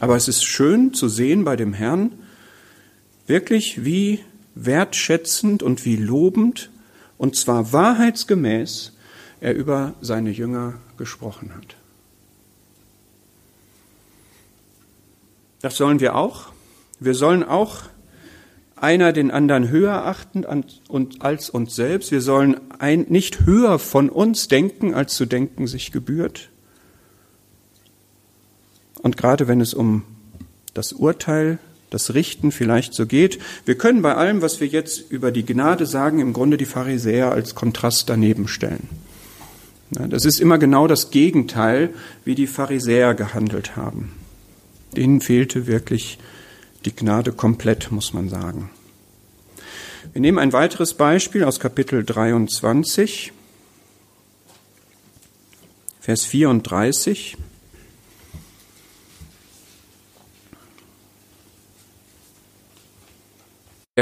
[0.00, 2.12] Aber es ist schön zu sehen bei dem Herrn,
[3.26, 4.20] wirklich wie
[4.54, 6.70] wertschätzend und wie lobend,
[7.18, 8.92] und zwar wahrheitsgemäß,
[9.40, 11.76] er über seine Jünger gesprochen hat.
[15.62, 16.46] Das sollen wir auch.
[17.00, 17.82] Wir sollen auch
[18.76, 22.10] einer den anderen höher achten als uns selbst.
[22.10, 26.50] Wir sollen ein, nicht höher von uns denken, als zu denken sich gebührt.
[29.02, 30.02] Und gerade wenn es um
[30.74, 31.58] das Urteil
[31.92, 33.38] das Richten vielleicht so geht.
[33.66, 37.32] Wir können bei allem, was wir jetzt über die Gnade sagen, im Grunde die Pharisäer
[37.32, 38.88] als Kontrast daneben stellen.
[39.90, 41.90] Das ist immer genau das Gegenteil,
[42.24, 44.12] wie die Pharisäer gehandelt haben.
[44.96, 46.18] Ihnen fehlte wirklich
[46.84, 48.70] die Gnade komplett, muss man sagen.
[50.12, 53.32] Wir nehmen ein weiteres Beispiel aus Kapitel 23,
[56.00, 57.36] Vers 34.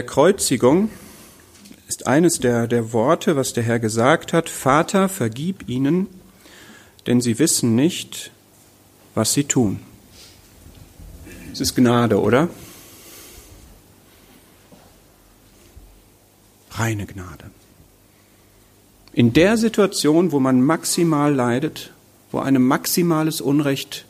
[0.00, 0.88] der Kreuzigung
[1.88, 6.06] ist eines der, der Worte, was der Herr gesagt hat, Vater, vergib ihnen,
[7.06, 8.30] denn sie wissen nicht,
[9.14, 9.80] was sie tun.
[11.52, 12.48] Es ist Gnade, oder?
[16.70, 17.50] Reine Gnade.
[19.12, 21.92] In der Situation, wo man maximal leidet,
[22.30, 24.04] wo einem maximales Unrecht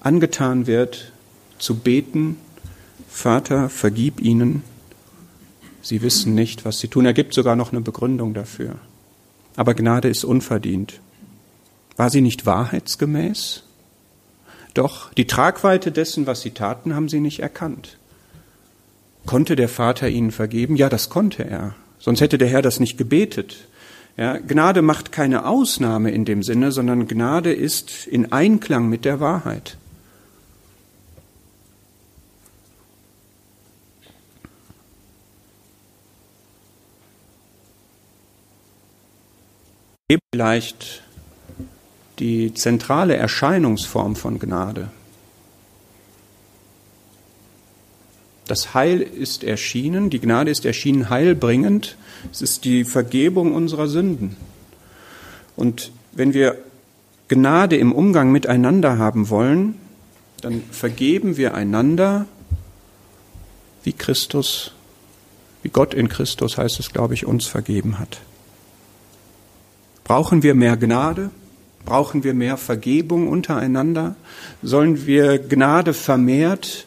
[0.00, 1.12] angetan wird,
[1.58, 2.36] zu beten,
[3.08, 4.62] Vater, vergib ihnen,
[5.84, 7.04] Sie wissen nicht, was sie tun.
[7.04, 8.76] Er gibt sogar noch eine Begründung dafür.
[9.54, 10.98] Aber Gnade ist unverdient.
[11.98, 13.64] War sie nicht wahrheitsgemäß?
[14.74, 17.96] Doch die Tragweite dessen, was sie taten, haben sie nicht erkannt.
[19.24, 20.76] Konnte der Vater ihnen vergeben?
[20.76, 21.74] Ja, das konnte er.
[21.98, 23.56] Sonst hätte der Herr das nicht gebetet.
[24.16, 29.20] Ja, Gnade macht keine Ausnahme in dem Sinne, sondern Gnade ist in Einklang mit der
[29.20, 29.76] Wahrheit.
[40.34, 41.03] vielleicht
[42.18, 44.90] die zentrale Erscheinungsform von Gnade.
[48.46, 51.96] Das Heil ist erschienen, die Gnade ist erschienen heilbringend.
[52.30, 54.36] Es ist die Vergebung unserer Sünden.
[55.56, 56.58] Und wenn wir
[57.28, 59.76] Gnade im Umgang miteinander haben wollen,
[60.42, 62.26] dann vergeben wir einander,
[63.82, 64.72] wie Christus,
[65.62, 68.20] wie Gott in Christus heißt es, glaube ich, uns vergeben hat.
[70.04, 71.30] Brauchen wir mehr Gnade?
[71.84, 74.16] Brauchen wir mehr Vergebung untereinander?
[74.62, 76.86] Sollen wir Gnade vermehrt?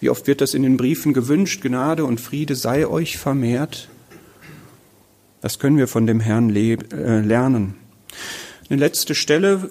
[0.00, 1.62] Wie oft wird das in den Briefen gewünscht?
[1.62, 3.88] Gnade und Friede sei euch vermehrt.
[5.42, 6.76] Das können wir von dem Herrn äh,
[7.20, 7.74] lernen.
[8.68, 9.70] Eine letzte Stelle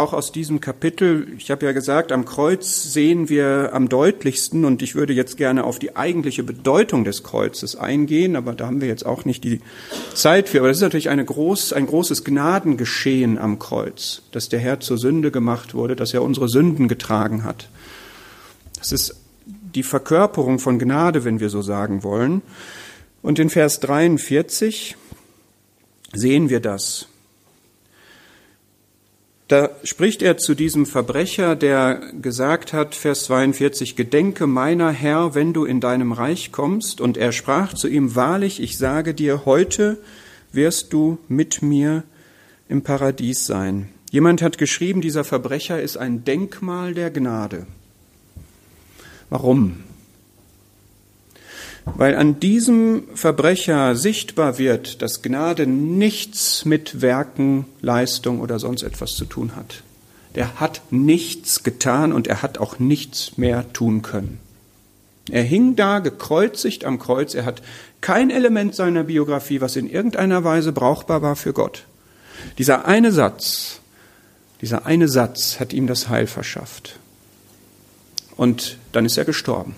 [0.00, 4.82] auch aus diesem Kapitel, ich habe ja gesagt, am Kreuz sehen wir am deutlichsten und
[4.82, 8.88] ich würde jetzt gerne auf die eigentliche Bedeutung des Kreuzes eingehen, aber da haben wir
[8.88, 9.60] jetzt auch nicht die
[10.14, 10.58] Zeit für.
[10.58, 14.98] Aber das ist natürlich eine groß, ein großes Gnadengeschehen am Kreuz, dass der Herr zur
[14.98, 17.68] Sünde gemacht wurde, dass er unsere Sünden getragen hat.
[18.78, 19.14] Das ist
[19.74, 22.42] die Verkörperung von Gnade, wenn wir so sagen wollen.
[23.22, 24.96] Und in Vers 43
[26.12, 27.09] sehen wir das.
[29.50, 35.52] Da spricht er zu diesem Verbrecher, der gesagt hat, Vers 42, Gedenke meiner Herr, wenn
[35.52, 37.00] du in deinem Reich kommst.
[37.00, 39.98] Und er sprach zu ihm, Wahrlich, ich sage dir, heute
[40.52, 42.04] wirst du mit mir
[42.68, 43.88] im Paradies sein.
[44.12, 47.66] Jemand hat geschrieben, dieser Verbrecher ist ein Denkmal der Gnade.
[49.30, 49.82] Warum?
[51.96, 59.14] Weil an diesem Verbrecher sichtbar wird, dass Gnade nichts mit Werken, Leistung oder sonst etwas
[59.14, 59.82] zu tun hat.
[60.34, 64.38] Der hat nichts getan und er hat auch nichts mehr tun können.
[65.30, 67.62] Er hing da gekreuzigt am Kreuz, er hat
[68.00, 71.84] kein Element seiner Biografie, was in irgendeiner Weise brauchbar war für Gott.
[72.58, 73.80] Dieser eine Satz,
[74.60, 76.98] dieser eine Satz hat ihm das Heil verschafft.
[78.36, 79.74] Und dann ist er gestorben.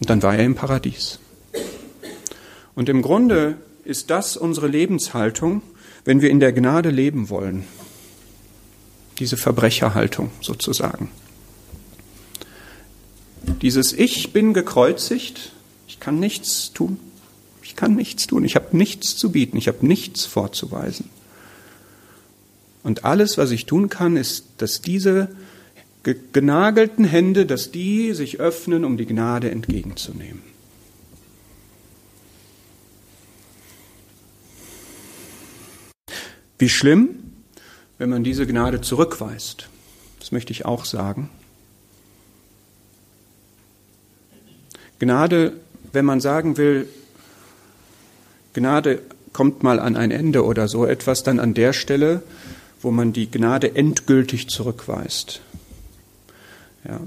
[0.00, 1.18] Und dann war er im Paradies.
[2.74, 5.62] Und im Grunde ist das unsere Lebenshaltung,
[6.04, 7.64] wenn wir in der Gnade leben wollen.
[9.18, 11.10] Diese Verbrecherhaltung sozusagen.
[13.62, 15.52] Dieses Ich bin gekreuzigt,
[15.88, 17.00] ich kann nichts tun,
[17.62, 21.10] ich kann nichts tun, ich habe nichts zu bieten, ich habe nichts vorzuweisen.
[22.82, 25.28] Und alles, was ich tun kann, ist, dass diese
[26.02, 30.42] genagelten Hände, dass die sich öffnen, um die Gnade entgegenzunehmen.
[36.58, 37.10] Wie schlimm,
[37.98, 39.68] wenn man diese Gnade zurückweist.
[40.18, 41.30] Das möchte ich auch sagen.
[44.98, 45.52] Gnade,
[45.92, 46.88] wenn man sagen will,
[48.54, 49.00] Gnade
[49.32, 52.22] kommt mal an ein Ende oder so etwas, dann an der Stelle,
[52.82, 55.40] wo man die Gnade endgültig zurückweist.
[56.88, 57.00] Ja.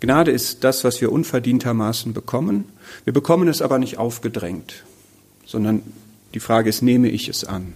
[0.00, 2.64] Gnade ist das, was wir unverdientermaßen bekommen.
[3.04, 4.84] Wir bekommen es aber nicht aufgedrängt,
[5.44, 5.82] sondern
[6.32, 7.74] die Frage ist, nehme ich es an?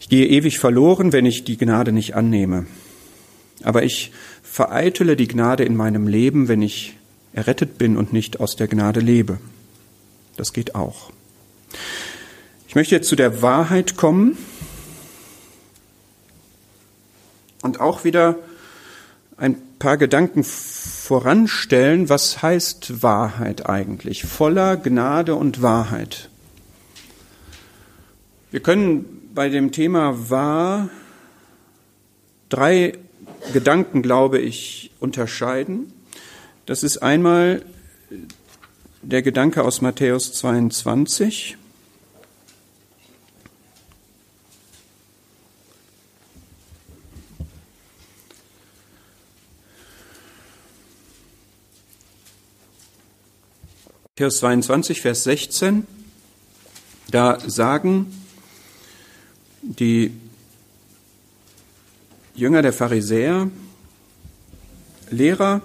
[0.00, 2.66] Ich gehe ewig verloren, wenn ich die Gnade nicht annehme.
[3.62, 4.12] Aber ich
[4.42, 6.96] vereitele die Gnade in meinem Leben, wenn ich
[7.32, 9.38] errettet bin und nicht aus der Gnade lebe.
[10.36, 11.12] Das geht auch.
[12.66, 14.36] Ich möchte jetzt zu der Wahrheit kommen,
[17.62, 18.36] und auch wieder
[19.36, 24.24] ein paar Gedanken voranstellen, was heißt Wahrheit eigentlich?
[24.24, 26.28] Voller Gnade und Wahrheit.
[28.50, 30.90] Wir können bei dem Thema wahr
[32.48, 32.98] drei
[33.52, 35.92] Gedanken, glaube ich, unterscheiden.
[36.66, 37.62] Das ist einmal
[39.02, 41.56] der Gedanke aus Matthäus 22,
[54.20, 55.86] Matthäus 22, Vers 16,
[57.10, 58.04] da sagen
[59.62, 60.10] die
[62.34, 63.48] Jünger der Pharisäer,
[65.08, 65.62] Lehrer,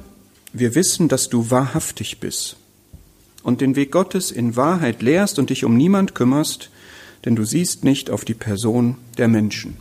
[0.53, 2.56] wir wissen, dass du wahrhaftig bist
[3.43, 6.70] und den Weg Gottes in Wahrheit lehrst und dich um niemand kümmerst,
[7.26, 9.76] denn du siehst nicht auf die Person der Menschen.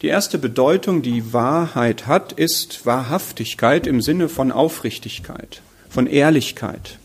[0.00, 5.60] Die erste Bedeutung, die Wahrheit hat, ist Wahrhaftigkeit im Sinne von Aufrichtigkeit,
[5.90, 6.98] von Ehrlichkeit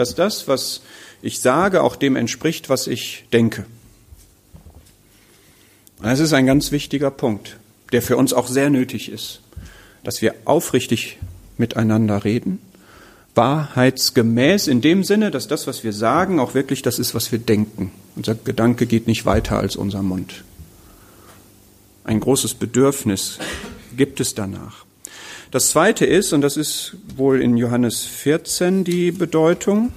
[0.00, 0.80] dass das, was
[1.20, 3.66] ich sage, auch dem entspricht, was ich denke.
[6.02, 7.58] Das ist ein ganz wichtiger Punkt,
[7.92, 9.42] der für uns auch sehr nötig ist,
[10.02, 11.18] dass wir aufrichtig
[11.58, 12.60] miteinander reden,
[13.34, 17.38] wahrheitsgemäß in dem Sinne, dass das, was wir sagen, auch wirklich das ist, was wir
[17.38, 17.92] denken.
[18.16, 20.44] Unser Gedanke geht nicht weiter als unser Mund.
[22.04, 23.38] Ein großes Bedürfnis
[23.94, 24.86] gibt es danach.
[25.50, 29.92] Das zweite ist, und das ist wohl in Johannes 14 die Bedeutung,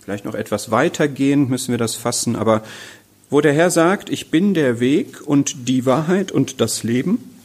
[0.00, 2.64] Vielleicht noch etwas weitergehend müssen wir das fassen, aber
[3.30, 7.38] wo der Herr sagt, ich bin der Weg und die Wahrheit und das Leben,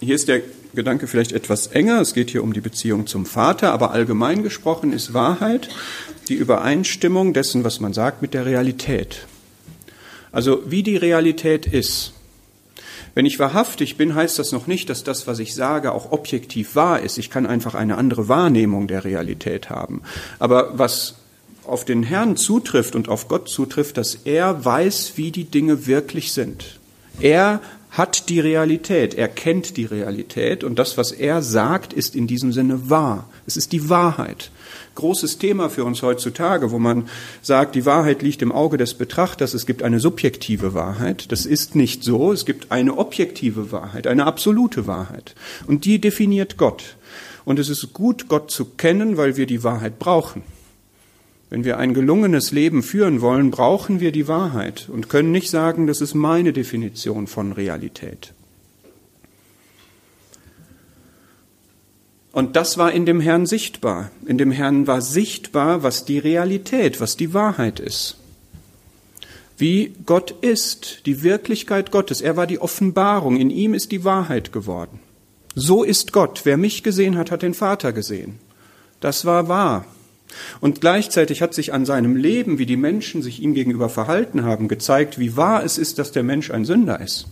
[0.00, 0.42] hier ist der
[0.74, 2.00] Gedanke vielleicht etwas enger.
[2.00, 5.68] Es geht hier um die Beziehung zum Vater, aber allgemein gesprochen ist Wahrheit
[6.28, 9.26] die Übereinstimmung dessen, was man sagt, mit der Realität.
[10.32, 12.12] Also wie die Realität ist.
[13.14, 16.74] Wenn ich wahrhaftig bin, heißt das noch nicht, dass das, was ich sage, auch objektiv
[16.74, 17.18] wahr ist.
[17.18, 20.02] Ich kann einfach eine andere Wahrnehmung der Realität haben.
[20.40, 21.14] Aber was
[21.64, 26.32] auf den Herrn zutrifft und auf Gott zutrifft, dass er weiß, wie die Dinge wirklich
[26.32, 26.80] sind.
[27.20, 27.60] Er
[27.94, 32.52] hat die Realität, er kennt die Realität und das, was er sagt, ist in diesem
[32.52, 33.28] Sinne wahr.
[33.46, 34.50] Es ist die Wahrheit.
[34.96, 37.08] Großes Thema für uns heutzutage, wo man
[37.40, 41.30] sagt, die Wahrheit liegt im Auge des Betrachters, es gibt eine subjektive Wahrheit.
[41.30, 45.36] Das ist nicht so, es gibt eine objektive Wahrheit, eine absolute Wahrheit.
[45.68, 46.96] Und die definiert Gott.
[47.44, 50.42] Und es ist gut, Gott zu kennen, weil wir die Wahrheit brauchen.
[51.54, 55.86] Wenn wir ein gelungenes Leben führen wollen, brauchen wir die Wahrheit und können nicht sagen,
[55.86, 58.32] das ist meine Definition von Realität.
[62.32, 64.10] Und das war in dem Herrn sichtbar.
[64.26, 68.16] In dem Herrn war sichtbar, was die Realität, was die Wahrheit ist.
[69.56, 72.20] Wie Gott ist, die Wirklichkeit Gottes.
[72.20, 73.36] Er war die Offenbarung.
[73.36, 74.98] In ihm ist die Wahrheit geworden.
[75.54, 76.40] So ist Gott.
[76.42, 78.40] Wer mich gesehen hat, hat den Vater gesehen.
[78.98, 79.84] Das war wahr.
[80.60, 84.68] Und gleichzeitig hat sich an seinem Leben, wie die Menschen sich ihm gegenüber verhalten haben,
[84.68, 87.26] gezeigt, wie wahr es ist, dass der Mensch ein Sünder ist.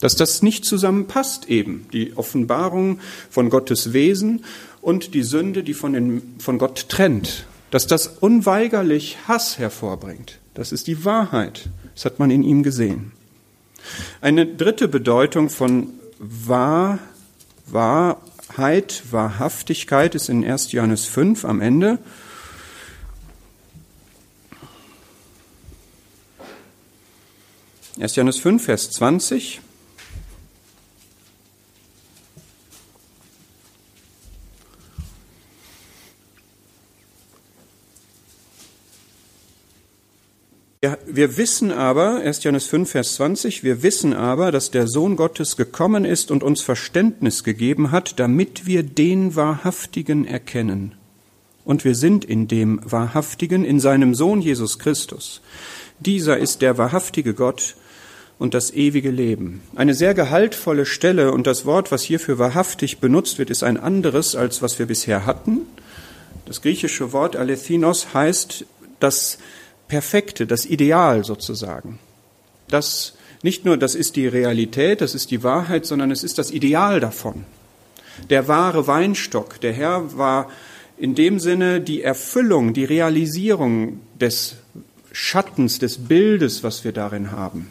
[0.00, 4.44] Dass das nicht zusammenpasst eben, die Offenbarung von Gottes Wesen
[4.82, 7.46] und die Sünde, die von, den, von Gott trennt.
[7.70, 10.38] Dass das unweigerlich Hass hervorbringt.
[10.54, 11.68] Das ist die Wahrheit.
[11.94, 13.12] Das hat man in ihm gesehen.
[14.20, 16.98] Eine dritte Bedeutung von wahr,
[17.66, 20.72] wahr Wahrheit, Wahrhaftigkeit ist in 1.
[20.72, 21.98] Johannes 5 am Ende.
[27.98, 29.60] Erst Johannes 5, Vers 20.
[41.06, 42.44] Wir wissen aber, 1.
[42.44, 46.60] Johannes 5, Vers 20, wir wissen aber, dass der Sohn Gottes gekommen ist und uns
[46.62, 50.94] Verständnis gegeben hat, damit wir den Wahrhaftigen erkennen.
[51.64, 55.40] Und wir sind in dem Wahrhaftigen, in seinem Sohn Jesus Christus.
[55.98, 57.76] Dieser ist der wahrhaftige Gott
[58.38, 59.62] und das ewige Leben.
[59.74, 63.78] Eine sehr gehaltvolle Stelle und das Wort, was hier für wahrhaftig benutzt wird, ist ein
[63.78, 65.60] anderes, als was wir bisher hatten.
[66.44, 68.66] Das griechische Wort Alethinos heißt,
[69.00, 69.38] dass
[69.88, 71.98] Perfekte, das Ideal sozusagen.
[72.68, 76.50] Das nicht nur, das ist die Realität, das ist die Wahrheit, sondern es ist das
[76.50, 77.44] Ideal davon.
[78.30, 80.50] Der wahre Weinstock, der Herr war
[80.96, 84.56] in dem Sinne die Erfüllung, die Realisierung des
[85.12, 87.70] Schattens, des Bildes, was wir darin haben.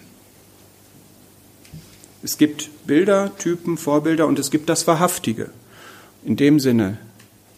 [2.23, 5.49] Es gibt Bilder, Typen, Vorbilder und es gibt das Wahrhaftige.
[6.23, 6.97] In dem Sinne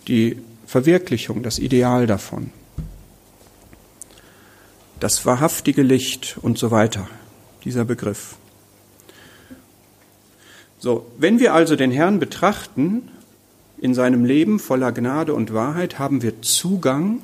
[0.08, 2.52] die Verwirklichung, das Ideal davon
[5.00, 7.08] das wahrhaftige Licht und so weiter,
[7.64, 8.36] dieser Begriff.
[10.80, 13.10] So, wenn wir also den Herrn betrachten
[13.80, 17.20] in seinem Leben voller Gnade und Wahrheit, haben wir Zugang,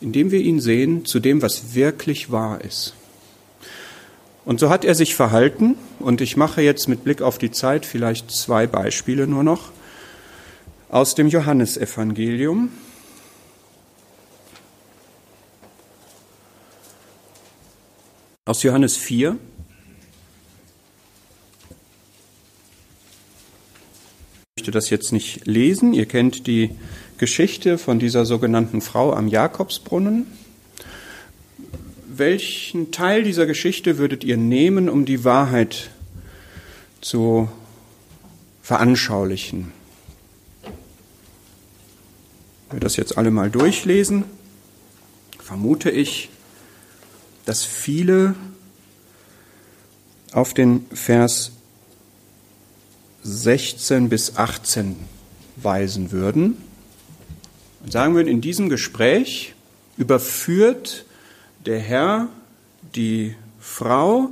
[0.00, 2.94] indem wir ihn sehen, zu dem, was wirklich wahr ist.
[4.44, 7.86] Und so hat er sich verhalten, und ich mache jetzt mit Blick auf die Zeit
[7.86, 9.70] vielleicht zwei Beispiele nur noch
[10.88, 12.70] aus dem Johannesevangelium.
[18.44, 19.38] Aus Johannes 4.
[24.56, 25.92] Ich möchte das jetzt nicht lesen.
[25.92, 26.70] Ihr kennt die
[27.18, 30.26] Geschichte von dieser sogenannten Frau am Jakobsbrunnen.
[32.08, 35.90] Welchen Teil dieser Geschichte würdet ihr nehmen, um die Wahrheit
[37.00, 37.48] zu
[38.60, 39.70] veranschaulichen?
[42.72, 44.24] Wir das jetzt alle mal durchlesen.
[45.38, 46.28] Vermute ich,
[47.44, 48.34] dass viele
[50.32, 51.52] auf den Vers
[53.22, 54.96] 16 bis 18
[55.56, 56.56] weisen würden
[57.82, 59.54] und sagen würden, in diesem Gespräch
[59.96, 61.04] überführt
[61.66, 62.28] der Herr
[62.94, 64.30] die Frau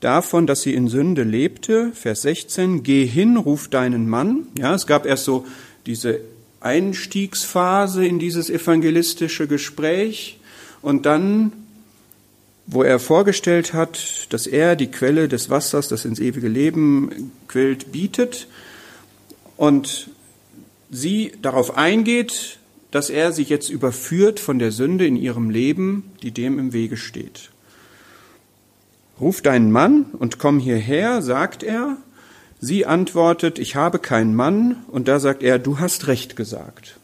[0.00, 1.92] davon, dass sie in Sünde lebte.
[1.94, 4.46] Vers 16, geh hin, ruf deinen Mann.
[4.58, 5.46] Ja, es gab erst so
[5.86, 6.20] diese
[6.60, 10.40] Einstiegsphase in dieses evangelistische Gespräch
[10.82, 11.52] und dann
[12.70, 17.92] wo er vorgestellt hat, dass er die Quelle des Wassers, das ins ewige Leben quillt,
[17.92, 18.46] bietet
[19.56, 20.10] und
[20.90, 22.58] sie darauf eingeht,
[22.90, 26.98] dass er sich jetzt überführt von der Sünde in ihrem Leben, die dem im Wege
[26.98, 27.50] steht.
[29.18, 31.96] Ruf deinen Mann und komm hierher, sagt er,
[32.60, 36.98] Sie antwortet, ich habe keinen Mann, und da sagt er, du hast recht gesagt.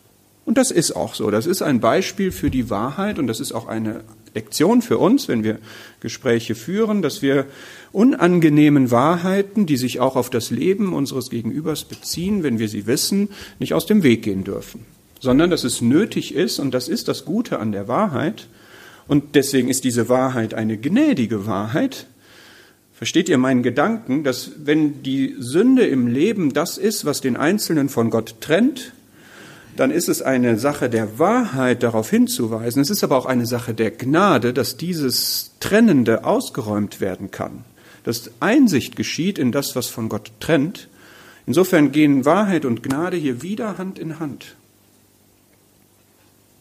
[0.45, 1.31] Und das ist auch so.
[1.31, 4.03] Das ist ein Beispiel für die Wahrheit und das ist auch eine
[4.35, 5.59] Lektion für uns, wenn wir
[6.01, 7.47] Gespräche führen, dass wir
[7.93, 13.29] unangenehmen Wahrheiten, die sich auch auf das Leben unseres Gegenübers beziehen, wenn wir sie wissen,
[13.59, 14.85] nicht aus dem Weg gehen dürfen,
[15.21, 18.49] sondern dass es nötig ist, und das ist das Gute an der Wahrheit,
[19.07, 22.07] und deswegen ist diese Wahrheit eine gnädige Wahrheit.
[22.95, 27.89] Versteht ihr meinen Gedanken, dass wenn die Sünde im Leben das ist, was den Einzelnen
[27.89, 28.93] von Gott trennt,
[29.77, 32.81] dann ist es eine Sache der Wahrheit, darauf hinzuweisen.
[32.81, 37.65] Es ist aber auch eine Sache der Gnade, dass dieses Trennende ausgeräumt werden kann.
[38.05, 40.89] Dass Einsicht geschieht in das, was von Gott trennt.
[41.47, 44.57] Insofern gehen Wahrheit und Gnade hier wieder Hand in Hand.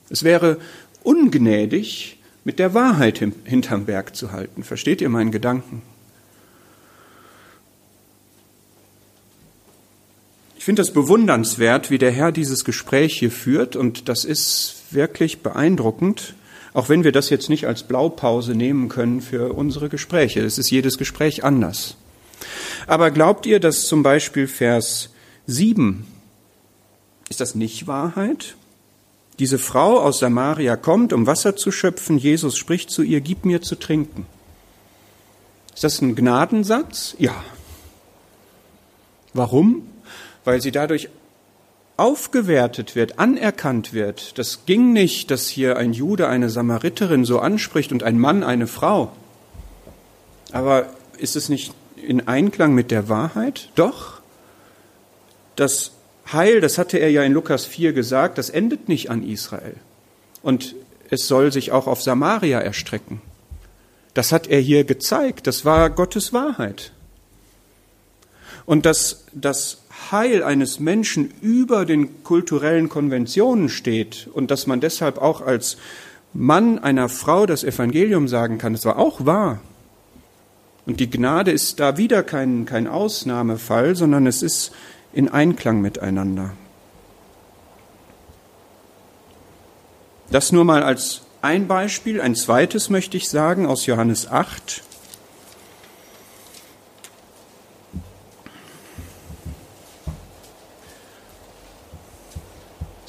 [0.10, 0.58] Es wäre
[1.04, 4.64] ungnädig, mit der Wahrheit hinterm Berg zu halten.
[4.64, 5.82] Versteht ihr meinen Gedanken?
[10.64, 15.42] Ich finde es bewundernswert, wie der Herr dieses Gespräch hier führt und das ist wirklich
[15.42, 16.36] beeindruckend,
[16.74, 20.40] auch wenn wir das jetzt nicht als Blaupause nehmen können für unsere Gespräche.
[20.40, 21.98] Es ist jedes Gespräch anders.
[22.88, 25.10] Aber glaubt ihr, dass zum Beispiel Vers
[25.48, 26.08] 7,
[27.28, 28.56] ist das nicht Wahrheit?
[29.40, 32.18] Diese Frau aus Samaria kommt, um Wasser zu schöpfen.
[32.18, 34.28] Jesus spricht zu ihr, gib mir zu trinken.
[35.76, 37.18] Ist das ein Gnadensatz?
[37.20, 37.44] Ja.
[39.34, 39.90] Warum?
[40.44, 41.10] Weil sie dadurch
[41.98, 44.38] aufgewertet wird, anerkannt wird.
[44.38, 48.68] Das ging nicht, dass hier ein Jude eine Samariterin so anspricht und ein Mann eine
[48.68, 49.12] Frau.
[50.52, 50.88] Aber
[51.18, 53.70] ist es nicht in Einklang mit der Wahrheit?
[53.76, 54.22] Doch.
[55.56, 55.92] Das
[56.32, 59.76] Heil, das hatte er ja in Lukas 4 gesagt, das endet nicht an Israel.
[60.42, 60.76] Und
[61.10, 63.22] es soll sich auch auf Samaria erstrecken.
[64.14, 65.48] Das hat er hier gezeigt.
[65.48, 66.92] Das war Gottes Wahrheit.
[68.66, 69.83] Und dass das
[70.14, 75.76] Heil eines Menschen über den kulturellen Konventionen steht und dass man deshalb auch als
[76.32, 79.60] Mann einer Frau das Evangelium sagen kann, das war auch wahr.
[80.86, 84.72] Und die Gnade ist da wieder kein, kein Ausnahmefall, sondern es ist
[85.12, 86.54] in Einklang miteinander.
[90.32, 92.22] Das nur mal als ein Beispiel.
[92.22, 94.82] Ein zweites möchte ich sagen aus Johannes 8.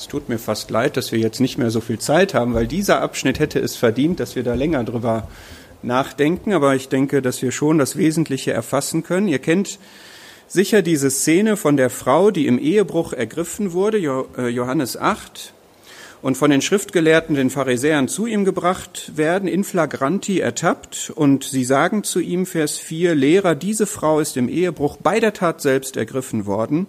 [0.08, 3.00] tut mir fast leid, dass wir jetzt nicht mehr so viel Zeit haben, weil dieser
[3.00, 5.28] Abschnitt hätte es verdient, dass wir da länger drüber
[5.82, 6.52] nachdenken.
[6.52, 9.28] Aber ich denke, dass wir schon das Wesentliche erfassen können.
[9.28, 9.78] Ihr kennt
[10.48, 15.52] sicher diese Szene von der Frau, die im Ehebruch ergriffen wurde, äh, Johannes 8,
[16.22, 21.64] und von den Schriftgelehrten, den Pharisäern zu ihm gebracht werden, in flagranti ertappt, und sie
[21.64, 25.96] sagen zu ihm, Vers 4, Lehrer, diese Frau ist im Ehebruch bei der Tat selbst
[25.96, 26.86] ergriffen worden.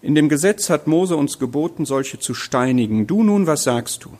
[0.00, 3.06] In dem Gesetz hat Mose uns geboten, solche zu steinigen.
[3.06, 4.10] Du nun, was sagst du?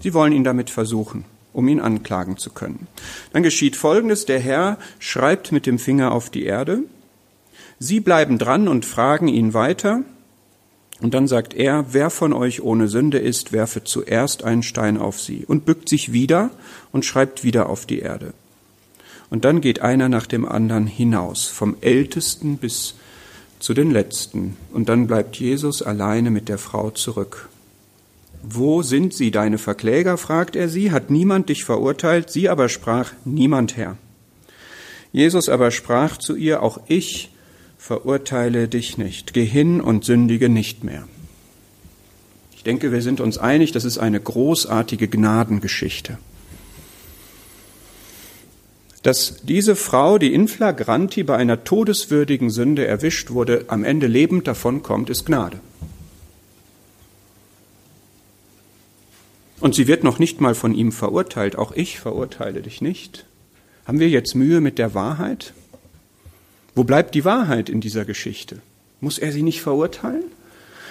[0.00, 2.88] Sie wollen ihn damit versuchen, um ihn anklagen zu können.
[3.32, 4.26] Dann geschieht Folgendes.
[4.26, 6.80] Der Herr schreibt mit dem Finger auf die Erde.
[7.78, 10.02] Sie bleiben dran und fragen ihn weiter.
[11.00, 15.20] Und dann sagt er, wer von euch ohne Sünde ist, werfe zuerst einen Stein auf
[15.20, 16.50] sie und bückt sich wieder
[16.92, 18.34] und schreibt wieder auf die Erde.
[19.30, 22.94] Und dann geht einer nach dem anderen hinaus, vom Ältesten bis
[23.62, 24.56] zu den Letzten.
[24.72, 27.48] Und dann bleibt Jesus alleine mit der Frau zurück.
[28.42, 30.18] Wo sind sie, deine Verkläger?
[30.18, 30.90] fragt er sie.
[30.90, 32.28] Hat niemand dich verurteilt?
[32.28, 33.96] Sie aber sprach, niemand Herr.
[35.12, 37.30] Jesus aber sprach zu ihr, auch ich
[37.78, 39.32] verurteile dich nicht.
[39.32, 41.06] Geh hin und sündige nicht mehr.
[42.56, 46.18] Ich denke, wir sind uns einig, das ist eine großartige Gnadengeschichte
[49.02, 54.46] dass diese Frau, die in flagranti bei einer todeswürdigen Sünde erwischt wurde, am Ende lebend
[54.46, 55.58] davonkommt, ist Gnade.
[59.58, 61.56] Und sie wird noch nicht mal von ihm verurteilt.
[61.56, 63.26] Auch ich verurteile dich nicht.
[63.86, 65.52] Haben wir jetzt Mühe mit der Wahrheit?
[66.74, 68.58] Wo bleibt die Wahrheit in dieser Geschichte?
[69.00, 70.24] Muss er sie nicht verurteilen?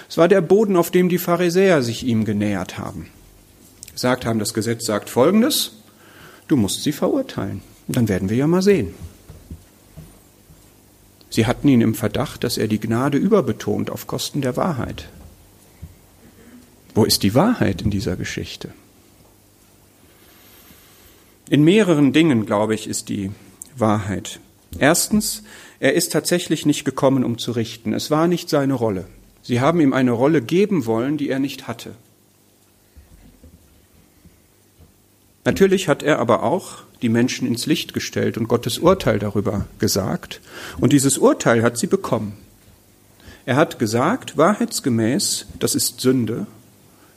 [0.08, 3.08] Es war der Boden, auf dem die Pharisäer sich ihm genähert haben.
[3.92, 5.72] Gesagt haben, das Gesetz sagt Folgendes,
[6.48, 7.62] du musst sie verurteilen.
[7.88, 8.94] Dann werden wir ja mal sehen.
[11.30, 15.08] Sie hatten ihn im Verdacht, dass er die Gnade überbetont auf Kosten der Wahrheit.
[16.94, 18.68] Wo ist die Wahrheit in dieser Geschichte?
[21.48, 23.30] In mehreren Dingen, glaube ich, ist die
[23.76, 24.40] Wahrheit.
[24.78, 25.42] Erstens,
[25.80, 27.92] er ist tatsächlich nicht gekommen, um zu richten.
[27.92, 29.06] Es war nicht seine Rolle.
[29.42, 31.94] Sie haben ihm eine Rolle geben wollen, die er nicht hatte.
[35.44, 40.40] Natürlich hat er aber auch die Menschen ins Licht gestellt und Gottes Urteil darüber gesagt.
[40.78, 42.34] Und dieses Urteil hat sie bekommen.
[43.44, 46.46] Er hat gesagt, wahrheitsgemäß, das ist Sünde,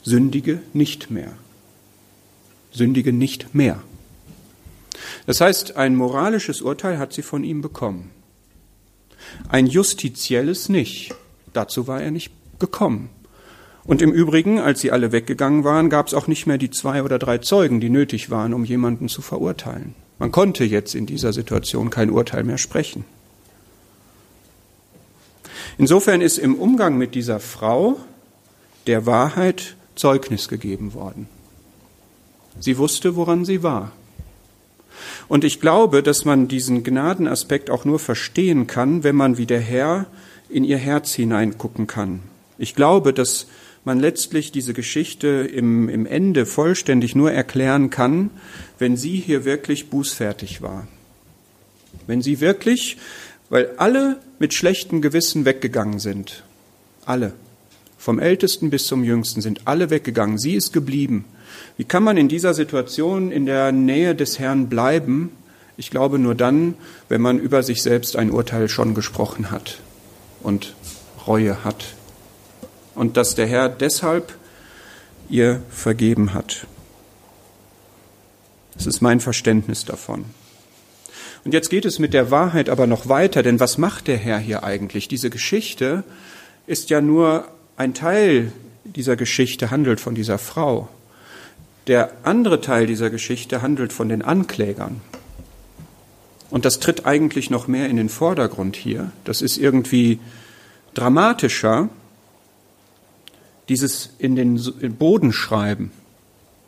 [0.04, 1.32] sündige nicht mehr.
[2.72, 3.82] Sündige nicht mehr.
[5.28, 8.10] Das heißt, ein moralisches Urteil hat sie von ihm bekommen.
[9.50, 11.14] Ein justizielles nicht.
[11.54, 13.10] Dazu war er nicht gekommen.
[13.88, 17.04] Und im Übrigen, als sie alle weggegangen waren, gab es auch nicht mehr die zwei
[17.04, 19.94] oder drei Zeugen, die nötig waren, um jemanden zu verurteilen.
[20.18, 23.06] Man konnte jetzt in dieser Situation kein Urteil mehr sprechen.
[25.78, 27.98] Insofern ist im Umgang mit dieser Frau
[28.88, 31.28] der Wahrheit Zeugnis gegeben worden.
[32.60, 33.92] Sie wusste, woran sie war.
[35.28, 39.60] Und ich glaube, dass man diesen Gnadenaspekt auch nur verstehen kann, wenn man wie der
[39.60, 40.06] Herr
[40.50, 42.22] in ihr Herz hineingucken kann.
[42.58, 43.48] Ich glaube, dass
[43.86, 48.32] man letztlich diese Geschichte im, im Ende vollständig nur erklären kann,
[48.80, 50.88] wenn sie hier wirklich bußfertig war.
[52.08, 52.98] Wenn sie wirklich,
[53.50, 56.44] weil alle mit schlechtem Gewissen weggegangen sind,
[57.06, 57.34] alle,
[57.98, 61.26] vom Ältesten bis zum Jüngsten sind alle weggegangen, sie ist geblieben.
[61.78, 65.32] Wie kann man in dieser Situation in der Nähe des Herrn bleiben?
[65.78, 66.76] Ich glaube nur dann,
[67.10, 69.80] wenn man über sich selbst ein Urteil schon gesprochen hat
[70.42, 70.76] und
[71.28, 71.96] Reue hat
[72.96, 74.34] und dass der Herr deshalb
[75.30, 76.68] ihr vergeben hat.
[78.76, 80.26] Das ist mein Verständnis davon.
[81.44, 84.40] Und jetzt geht es mit der Wahrheit aber noch weiter, denn was macht der Herr
[84.40, 85.08] hier eigentlich?
[85.08, 86.04] Diese Geschichte
[86.66, 88.52] ist ja nur ein Teil
[88.84, 90.90] dieser Geschichte, handelt von dieser Frau.
[91.88, 95.02] Der andere Teil dieser Geschichte handelt von den Anklägern.
[96.50, 99.12] Und das tritt eigentlich noch mehr in den Vordergrund hier.
[99.24, 100.20] Das ist irgendwie
[100.94, 101.90] dramatischer,
[103.70, 105.92] dieses in den Boden schreiben,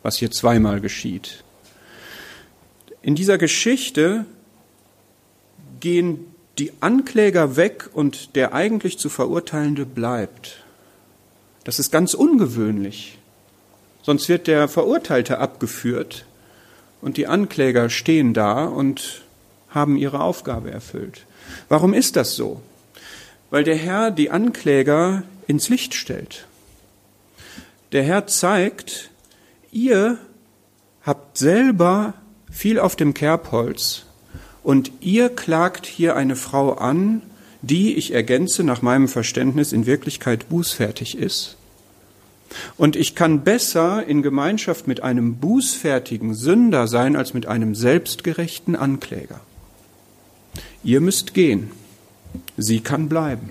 [0.02, 1.44] was hier zweimal geschieht.
[3.02, 4.26] In dieser Geschichte
[5.80, 6.26] gehen
[6.58, 10.64] die Ankläger weg und der eigentlich zu Verurteilende bleibt.
[11.64, 13.18] Das ist ganz ungewöhnlich.
[14.02, 16.24] Sonst wird der Verurteilte abgeführt
[17.00, 19.22] und die Ankläger stehen da und
[19.68, 21.26] haben ihre Aufgabe erfüllt.
[21.68, 22.62] Warum ist das so?
[23.50, 26.46] Weil der Herr die Ankläger ins Licht stellt.
[27.92, 29.10] Der Herr zeigt,
[29.72, 30.18] ihr
[31.02, 32.14] habt selber
[32.50, 34.04] viel auf dem Kerbholz
[34.62, 37.22] und ihr klagt hier eine Frau an,
[37.62, 41.56] die, ich ergänze nach meinem Verständnis, in Wirklichkeit bußfertig ist.
[42.76, 48.76] Und ich kann besser in Gemeinschaft mit einem bußfertigen Sünder sein als mit einem selbstgerechten
[48.76, 49.40] Ankläger.
[50.84, 51.70] Ihr müsst gehen,
[52.56, 53.50] sie kann bleiben.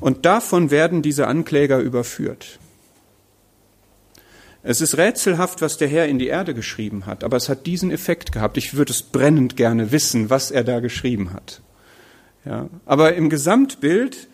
[0.00, 2.58] Und davon werden diese Ankläger überführt.
[4.68, 7.92] Es ist rätselhaft, was der Herr in die Erde geschrieben hat, aber es hat diesen
[7.92, 8.56] Effekt gehabt.
[8.56, 11.60] Ich würde es brennend gerne wissen, was er da geschrieben hat.
[12.44, 14.28] Ja, aber im Gesamtbild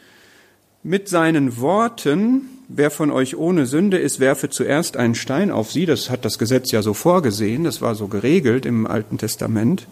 [0.83, 5.85] mit seinen Worten, wer von euch ohne Sünde ist, werfe zuerst einen Stein auf sie.
[5.85, 9.87] Das hat das Gesetz ja so vorgesehen, das war so geregelt im Alten Testament.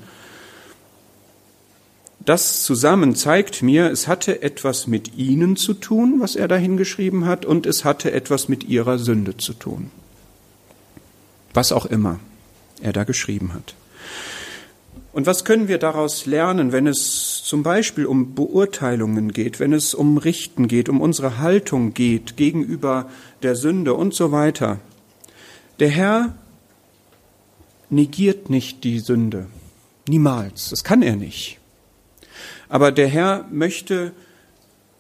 [2.25, 7.25] Das zusammen zeigt mir, es hatte etwas mit ihnen zu tun, was er da hingeschrieben
[7.25, 9.91] hat, und es hatte etwas mit ihrer Sünde zu tun.
[11.55, 12.21] Was auch immer
[12.83, 13.75] er da geschrieben hat.
[15.13, 19.93] Und was können wir daraus lernen, wenn es zum Beispiel um Beurteilungen geht, wenn es
[19.93, 23.11] um Richten geht, um unsere Haltung geht gegenüber
[23.43, 24.79] der Sünde und so weiter?
[25.81, 26.35] Der Herr
[27.89, 29.47] negiert nicht die Sünde.
[30.07, 30.71] Niemals.
[30.71, 31.60] Das kann er nicht.
[32.71, 34.13] Aber der Herr möchte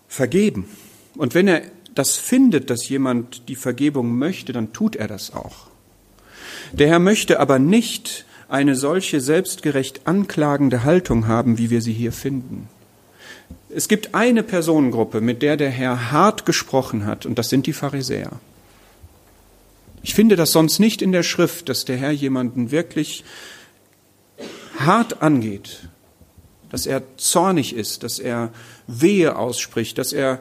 [0.08, 0.68] vergeben.
[1.16, 1.62] Und wenn er
[1.94, 5.68] das findet, dass jemand die Vergebung möchte, dann tut er das auch.
[6.72, 12.12] Der Herr möchte aber nicht eine solche selbstgerecht anklagende Haltung haben, wie wir sie hier
[12.12, 12.68] finden.
[13.72, 17.72] Es gibt eine Personengruppe, mit der der Herr hart gesprochen hat, und das sind die
[17.72, 18.32] Pharisäer.
[20.02, 23.22] Ich finde das sonst nicht in der Schrift, dass der Herr jemanden wirklich
[24.78, 25.88] hart angeht
[26.70, 28.50] dass er zornig ist, dass er
[28.86, 30.40] Wehe ausspricht, dass er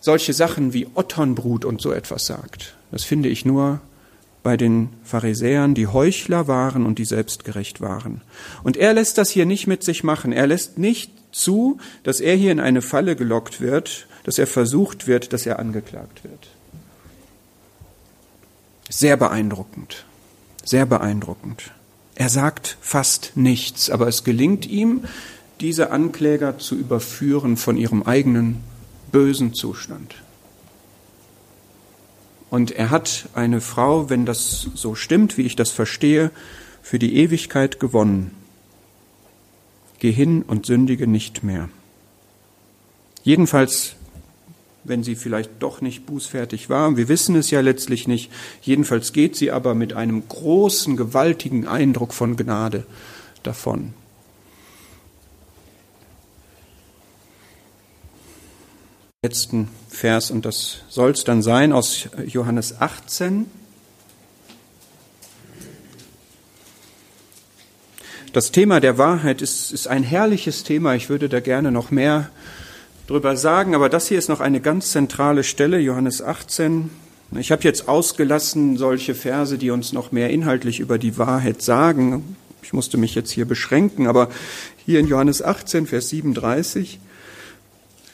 [0.00, 2.74] solche Sachen wie Otternbrut und so etwas sagt.
[2.90, 3.80] Das finde ich nur
[4.42, 8.22] bei den Pharisäern, die Heuchler waren und die selbstgerecht waren.
[8.64, 10.32] Und er lässt das hier nicht mit sich machen.
[10.32, 15.06] Er lässt nicht zu, dass er hier in eine Falle gelockt wird, dass er versucht
[15.06, 16.48] wird, dass er angeklagt wird.
[18.88, 20.04] Sehr beeindruckend.
[20.64, 21.70] Sehr beeindruckend.
[22.14, 25.04] Er sagt fast nichts, aber es gelingt ihm,
[25.60, 28.62] diese Ankläger zu überführen von ihrem eigenen
[29.12, 30.14] bösen Zustand.
[32.50, 36.30] Und er hat eine Frau, wenn das so stimmt, wie ich das verstehe,
[36.82, 38.32] für die Ewigkeit gewonnen.
[40.00, 41.68] Geh hin und sündige nicht mehr.
[43.22, 43.94] Jedenfalls,
[44.84, 48.30] wenn sie vielleicht doch nicht bußfertig war, wir wissen es ja letztlich nicht,
[48.62, 52.84] jedenfalls geht sie aber mit einem großen, gewaltigen Eindruck von Gnade
[53.42, 53.94] davon.
[59.24, 63.46] Letzten Vers, und das soll es dann sein, aus Johannes 18.
[68.32, 70.94] Das Thema der Wahrheit ist, ist ein herrliches Thema.
[70.94, 72.30] Ich würde da gerne noch mehr
[73.06, 76.90] drüber sagen, aber das hier ist noch eine ganz zentrale Stelle, Johannes 18.
[77.38, 82.36] Ich habe jetzt ausgelassen solche Verse, die uns noch mehr inhaltlich über die Wahrheit sagen.
[82.62, 84.28] Ich musste mich jetzt hier beschränken, aber
[84.84, 87.00] hier in Johannes 18, Vers 37,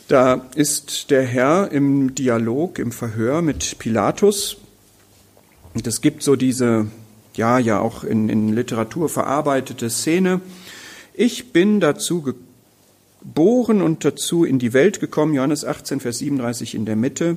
[0.07, 4.57] da ist der Herr im Dialog, im Verhör mit Pilatus.
[5.75, 6.87] Und es gibt so diese,
[7.35, 10.41] ja, ja auch in, in Literatur verarbeitete Szene.
[11.13, 12.48] Ich bin dazu gekommen,
[13.21, 17.37] geboren und dazu in die Welt gekommen, Johannes 18, Vers 37 in der Mitte,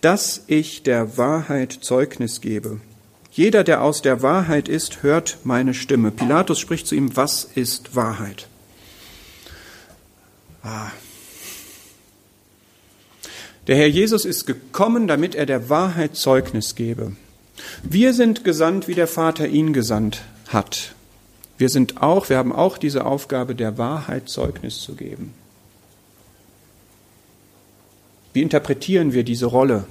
[0.00, 2.80] dass ich der Wahrheit Zeugnis gebe.
[3.30, 6.10] Jeder, der aus der Wahrheit ist, hört meine Stimme.
[6.10, 8.46] Pilatus spricht zu ihm, was ist Wahrheit?
[10.62, 10.90] Ah.
[13.68, 17.16] Der Herr Jesus ist gekommen, damit er der Wahrheit Zeugnis gebe.
[17.82, 20.94] Wir sind gesandt, wie der Vater ihn gesandt hat.
[21.62, 25.32] Wir sind auch, wir haben auch diese Aufgabe, der Wahrheit Zeugnis zu geben.
[28.32, 29.84] Wie interpretieren wir diese Rolle?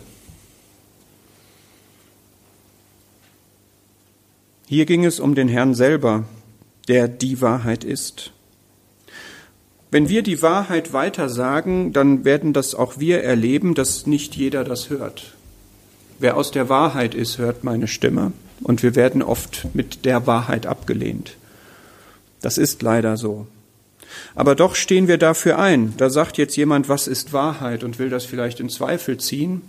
[4.67, 6.25] Hier ging es um den Herrn selber,
[6.89, 8.33] der die Wahrheit ist.
[9.91, 14.65] Wenn wir die Wahrheit weiter sagen, dann werden das auch wir erleben, dass nicht jeder
[14.65, 15.35] das hört.
[16.19, 20.65] Wer aus der Wahrheit ist, hört meine Stimme und wir werden oft mit der Wahrheit
[20.65, 21.37] abgelehnt.
[22.41, 23.47] Das ist leider so.
[24.35, 25.93] Aber doch stehen wir dafür ein.
[25.97, 29.61] Da sagt jetzt jemand, was ist Wahrheit und will das vielleicht in Zweifel ziehen.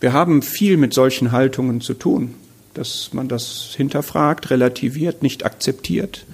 [0.00, 2.34] Wir haben viel mit solchen Haltungen zu tun,
[2.74, 6.26] dass man das hinterfragt, relativiert, nicht akzeptiert.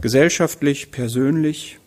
[0.00, 1.78] Gesellschaftlich, persönlich.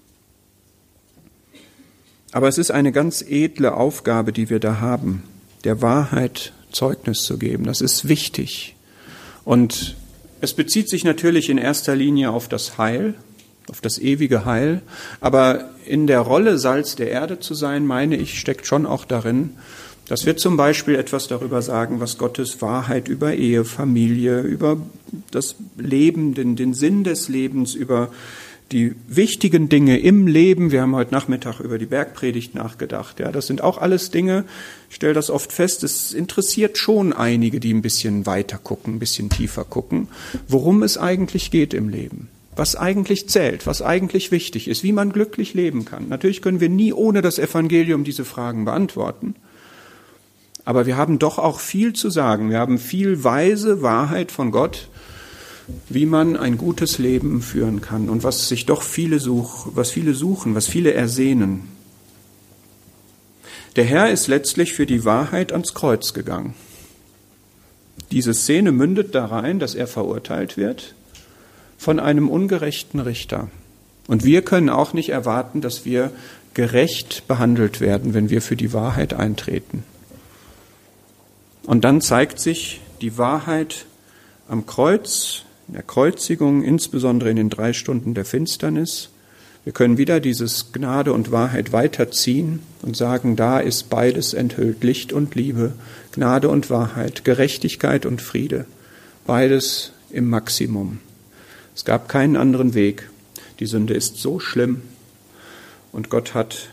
[2.32, 5.24] Aber es ist eine ganz edle Aufgabe, die wir da haben,
[5.64, 7.64] der Wahrheit Zeugnis zu geben.
[7.64, 8.76] Das ist wichtig.
[9.46, 9.96] Und
[10.42, 13.16] es bezieht sich natürlich in erster Linie auf das Heil,
[13.70, 14.82] auf das ewige Heil,
[15.22, 19.52] aber in der Rolle Salz der Erde zu sein, meine ich, steckt schon auch darin,
[20.08, 24.78] dass wir zum Beispiel etwas darüber sagen, was Gottes Wahrheit über Ehe, Familie, über
[25.30, 28.10] das Leben, den, den Sinn des Lebens, über
[28.72, 30.72] die wichtigen Dinge im Leben.
[30.72, 33.20] Wir haben heute Nachmittag über die Bergpredigt nachgedacht.
[33.20, 34.46] Ja, das sind auch alles Dinge.
[34.90, 35.84] Ich stelle das oft fest.
[35.84, 40.08] Es interessiert schon einige, die ein bisschen weiter gucken, ein bisschen tiefer gucken,
[40.48, 42.30] worum es eigentlich geht im Leben.
[42.56, 46.10] Was eigentlich zählt, was eigentlich wichtig ist, wie man glücklich leben kann.
[46.10, 49.36] Natürlich können wir nie ohne das Evangelium diese Fragen beantworten.
[50.66, 52.50] Aber wir haben doch auch viel zu sagen.
[52.50, 54.90] Wir haben viel weise Wahrheit von Gott,
[55.90, 60.14] wie man ein gutes Leben führen kann und was sich doch viele suchen, was viele
[60.14, 61.70] suchen, was viele ersehnen.
[63.76, 66.54] Der Herr ist letztlich für die Wahrheit ans Kreuz gegangen.
[68.12, 70.96] Diese Szene mündet darein, dass er verurteilt wird
[71.78, 73.50] von einem ungerechten Richter.
[74.08, 76.12] Und wir können auch nicht erwarten, dass wir
[76.56, 79.84] gerecht behandelt werden, wenn wir für die Wahrheit eintreten.
[81.64, 83.86] Und dann zeigt sich die Wahrheit
[84.48, 89.10] am Kreuz, in der Kreuzigung, insbesondere in den drei Stunden der Finsternis.
[89.64, 95.14] Wir können wieder dieses Gnade und Wahrheit weiterziehen und sagen, da ist beides enthüllt, Licht
[95.14, 95.74] und Liebe,
[96.12, 98.66] Gnade und Wahrheit, Gerechtigkeit und Friede,
[99.28, 101.02] beides im Maximum.
[101.76, 103.08] Es gab keinen anderen Weg.
[103.60, 104.82] Die Sünde ist so schlimm
[105.92, 106.70] und Gott hat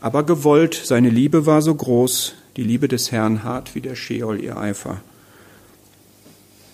[0.00, 4.40] aber gewollt, seine Liebe war so groß, die Liebe des Herrn hart wie der Scheol
[4.40, 5.00] ihr Eifer.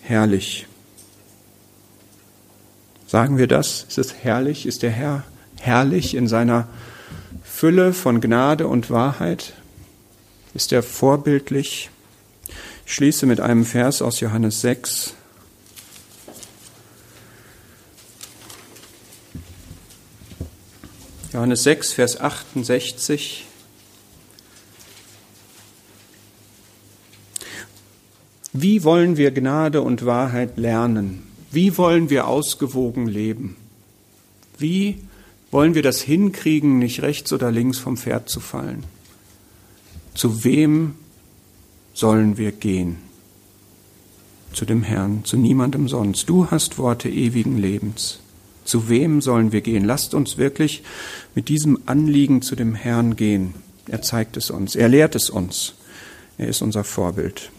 [0.03, 0.67] Herrlich.
[3.07, 3.85] Sagen wir das?
[3.87, 4.65] Ist es herrlich?
[4.65, 5.23] Ist der Herr
[5.59, 6.67] herrlich in seiner
[7.43, 9.53] Fülle von Gnade und Wahrheit?
[10.53, 11.89] Ist er vorbildlich?
[12.85, 15.15] Ich schließe mit einem Vers aus Johannes 6.
[21.33, 23.45] Johannes 6, Vers 68.
[28.51, 31.32] Wie wollen wir Gnade und Wahrheit lernen?
[31.53, 33.55] Wie wollen wir ausgewogen leben?
[34.57, 34.97] Wie
[35.51, 38.83] wollen wir das hinkriegen, nicht rechts oder links vom Pferd zu fallen?
[40.15, 40.95] Zu wem
[41.93, 42.97] sollen wir gehen?
[44.51, 46.27] Zu dem Herrn, zu niemandem sonst.
[46.27, 48.17] Du hast Worte ewigen Lebens.
[48.65, 49.85] Zu wem sollen wir gehen?
[49.85, 50.81] Lasst uns wirklich
[51.35, 53.53] mit diesem Anliegen zu dem Herrn gehen.
[53.87, 55.75] Er zeigt es uns, er lehrt es uns.
[56.39, 57.51] Er ist unser Vorbild.